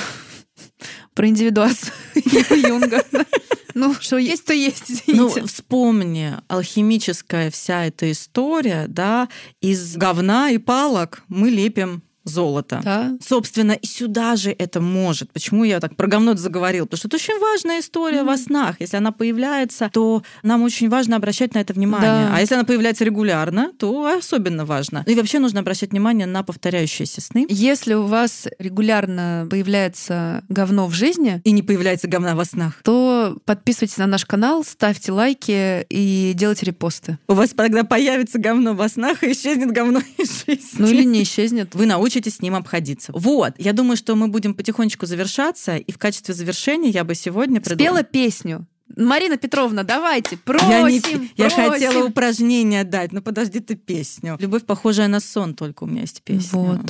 [1.13, 1.91] про индивидуацию
[2.67, 3.03] Юнга.
[3.73, 5.45] Ну, что есть, то есть, Ну, извините.
[5.53, 9.29] вспомни, алхимическая вся эта история, да,
[9.61, 12.81] из говна и палок мы лепим золото.
[12.83, 13.17] Да.
[13.25, 15.31] Собственно, и сюда же это может.
[15.31, 16.85] Почему я так про говно заговорил?
[16.85, 18.75] Потому что это очень важная история во снах.
[18.79, 22.27] Если она появляется, то нам очень важно обращать на это внимание.
[22.27, 22.35] Да.
[22.35, 25.03] А если она появляется регулярно, то особенно важно.
[25.07, 27.45] И вообще нужно обращать внимание на повторяющиеся сны.
[27.49, 32.81] Если у вас регулярно появляется говно в жизни, И не появляется говна во снах.
[32.83, 37.17] то подписывайтесь на наш канал, ставьте лайки и делайте репосты.
[37.27, 40.67] У вас тогда появится говно во снах, и исчезнет говно из жизни.
[40.79, 41.75] Ну или не исчезнет.
[41.75, 43.11] вы научитесь с ним обходиться.
[43.13, 43.53] Вот.
[43.57, 48.03] Я думаю, что мы будем потихонечку завершаться, и в качестве завершения я бы сегодня Спела
[48.03, 48.65] песню.
[48.95, 51.01] Марина Петровна, давайте, просим, Я, не,
[51.35, 51.71] я просим.
[51.71, 54.37] хотела упражнение дать, но подожди ты песню.
[54.39, 56.57] Любовь, похожая на сон, только у меня есть песня.
[56.57, 56.81] Вот.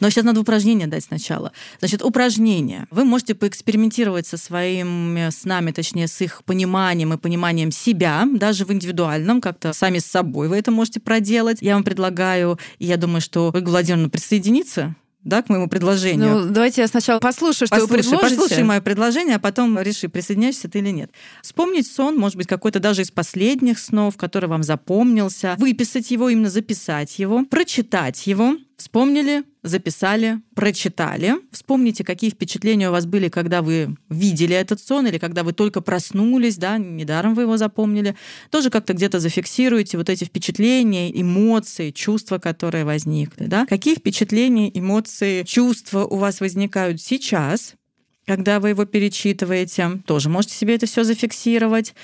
[0.00, 1.52] Но сейчас надо упражнение дать сначала.
[1.78, 2.86] Значит, упражнение.
[2.90, 8.72] Вы можете поэкспериментировать со своими снами, точнее, с их пониманием и пониманием себя, даже в
[8.72, 11.58] индивидуальном, как-то сами с собой вы это можете проделать.
[11.60, 14.94] Я вам предлагаю, и я думаю, что Ольга Владимировна присоединится
[15.26, 16.38] да, к моему предложению.
[16.38, 18.36] Ну, давайте я сначала послушаю, что Послушай, вы предложите.
[18.36, 21.10] послушай мое предложение, а потом реши, присоединяешься ты или нет.
[21.42, 26.48] Вспомнить сон, может быть, какой-то даже из последних снов, который вам запомнился, выписать его, именно
[26.48, 28.56] записать его, прочитать его.
[28.76, 31.36] Вспомнили, записали, прочитали.
[31.50, 35.80] Вспомните, какие впечатления у вас были, когда вы видели этот сон или когда вы только
[35.80, 38.16] проснулись, да, недаром вы его запомнили.
[38.50, 43.64] Тоже как-то где-то зафиксируйте вот эти впечатления, эмоции, чувства, которые возникли, да.
[43.64, 47.76] Какие впечатления, эмоции, чувства у вас возникают сейчас,
[48.26, 51.94] когда вы его перечитываете, тоже можете себе это все зафиксировать.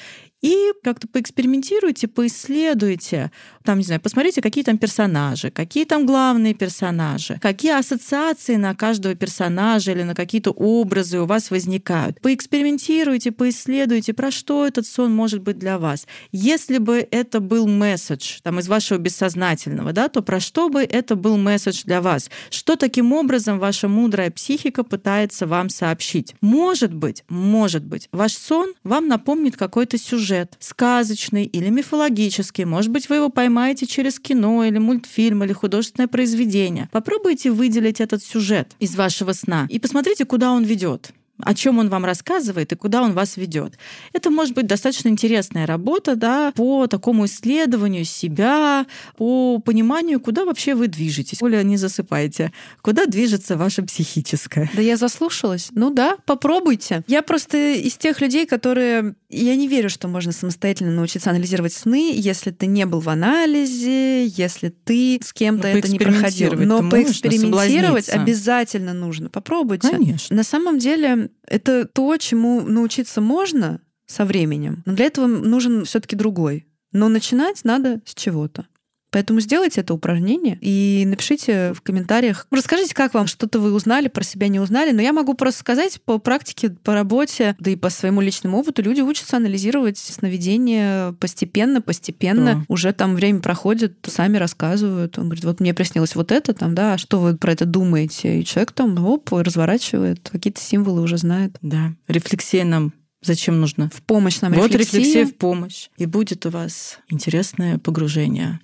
[0.43, 3.30] И как-то поэкспериментируйте, поисследуйте.
[3.62, 9.14] Там, не знаю, посмотрите, какие там персонажи, какие там главные персонажи, какие ассоциации на каждого
[9.14, 12.20] персонажа или на какие-то образы у вас возникают.
[12.20, 16.09] Поэкспериментируйте, поисследуйте, про что этот сон может быть для вас.
[16.32, 21.14] Если бы это был месседж там, из вашего бессознательного, да, то про что бы это
[21.14, 22.30] был месседж для вас?
[22.51, 26.34] Что таким образом ваша мудрая психика пытается вам сообщить?
[26.40, 32.64] Может быть, может быть, ваш сон вам напомнит какой-то сюжет, сказочный или мифологический.
[32.64, 36.89] Может быть, вы его поймаете через кино или мультфильм или художественное произведение.
[36.93, 41.12] Попробуйте выделить этот сюжет из вашего сна и посмотрите, куда он ведет
[41.43, 43.74] о чем он вам рассказывает и куда он вас ведет.
[44.12, 48.86] Это может быть достаточно интересная работа да, по такому исследованию себя,
[49.16, 51.43] по пониманию, куда вообще вы движетесь.
[51.43, 52.53] Оля, не засыпайте.
[52.80, 54.70] Куда движется ваше психическое?
[54.74, 55.68] Да я заслушалась.
[55.72, 57.03] Ну да, попробуйте.
[57.07, 59.14] Я просто из тех людей, которые...
[59.28, 64.26] Я не верю, что можно самостоятельно научиться анализировать сны, если ты не был в анализе,
[64.26, 66.53] если ты с кем-то это не проходил.
[66.55, 69.30] Но поэкспериментировать обязательно нужно.
[69.30, 69.88] Попробуйте.
[69.88, 70.36] Конечно.
[70.36, 76.16] На самом деле это то, чему научиться можно со временем, но для этого нужен все-таки
[76.16, 76.66] другой.
[76.93, 78.66] Но начинать надо с чего-то.
[79.13, 82.47] Поэтому сделайте это упражнение и напишите в комментариях.
[82.51, 84.91] Расскажите, как вам что-то вы узнали, про себя не узнали.
[84.93, 88.83] Но я могу просто сказать по практике, по работе, да и по своему личному опыту,
[88.83, 92.55] люди учатся анализировать сновидения постепенно, постепенно.
[92.55, 92.65] Да.
[92.69, 95.19] Уже там время проходит, сами рассказывают.
[95.19, 98.41] Он говорит, вот мне приснилось вот это, там, да, а что вы про это думаете?
[98.41, 101.59] И человек там, оп, разворачивает, какие-то символы уже знает.
[101.61, 102.95] Да, рефлексия нам
[103.25, 103.89] Зачем нужно?
[103.95, 104.99] В помощь нам вот рефлексия.
[104.99, 105.89] рефлексия в помощь.
[105.97, 108.59] И будет у вас интересное погружение.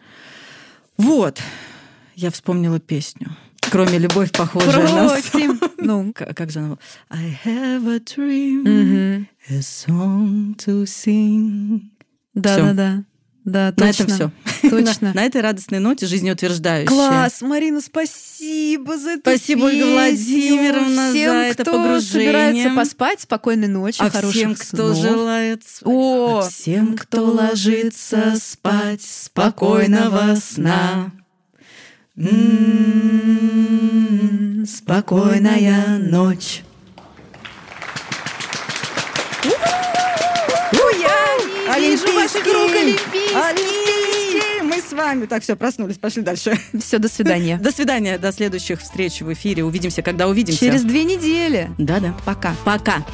[0.99, 1.40] Вот.
[2.14, 3.28] Я вспомнила песню.
[3.70, 5.61] Кроме любовь похожая Просим.
[5.61, 6.78] на Ну, как же она?
[7.11, 11.80] I have a dream, a song to sing.
[12.34, 12.74] Да-да-да.
[12.74, 13.05] Да,
[13.49, 13.84] точно.
[13.84, 14.30] На этом все.
[14.70, 14.96] Точно.
[15.09, 16.88] на, на этой радостной ноте жизнеутверждающей.
[16.88, 19.30] Класс, Марина, спасибо за это.
[19.36, 22.01] Спасибо, Ольга Владимировна, всем, за это кто погружение.
[22.03, 25.03] собирается поспать, спокойной ночи, а хороших всем, кто снов.
[25.03, 31.12] желает О, а всем, кто ложится спать, спокойного сна.
[32.16, 32.68] М-м-м,
[34.66, 36.62] спокойная ночь.
[41.78, 44.62] Вижу ваших рук олимпийские.
[44.62, 45.26] Мы с вами.
[45.26, 46.58] Так, все, проснулись, пошли дальше.
[46.78, 47.58] Все, до свидания.
[47.62, 49.64] До свидания, до следующих встреч в эфире.
[49.64, 50.60] Увидимся, когда увидимся.
[50.60, 51.70] Через две недели.
[51.78, 52.14] Да-да.
[52.24, 52.54] Пока.
[52.64, 53.04] Пока.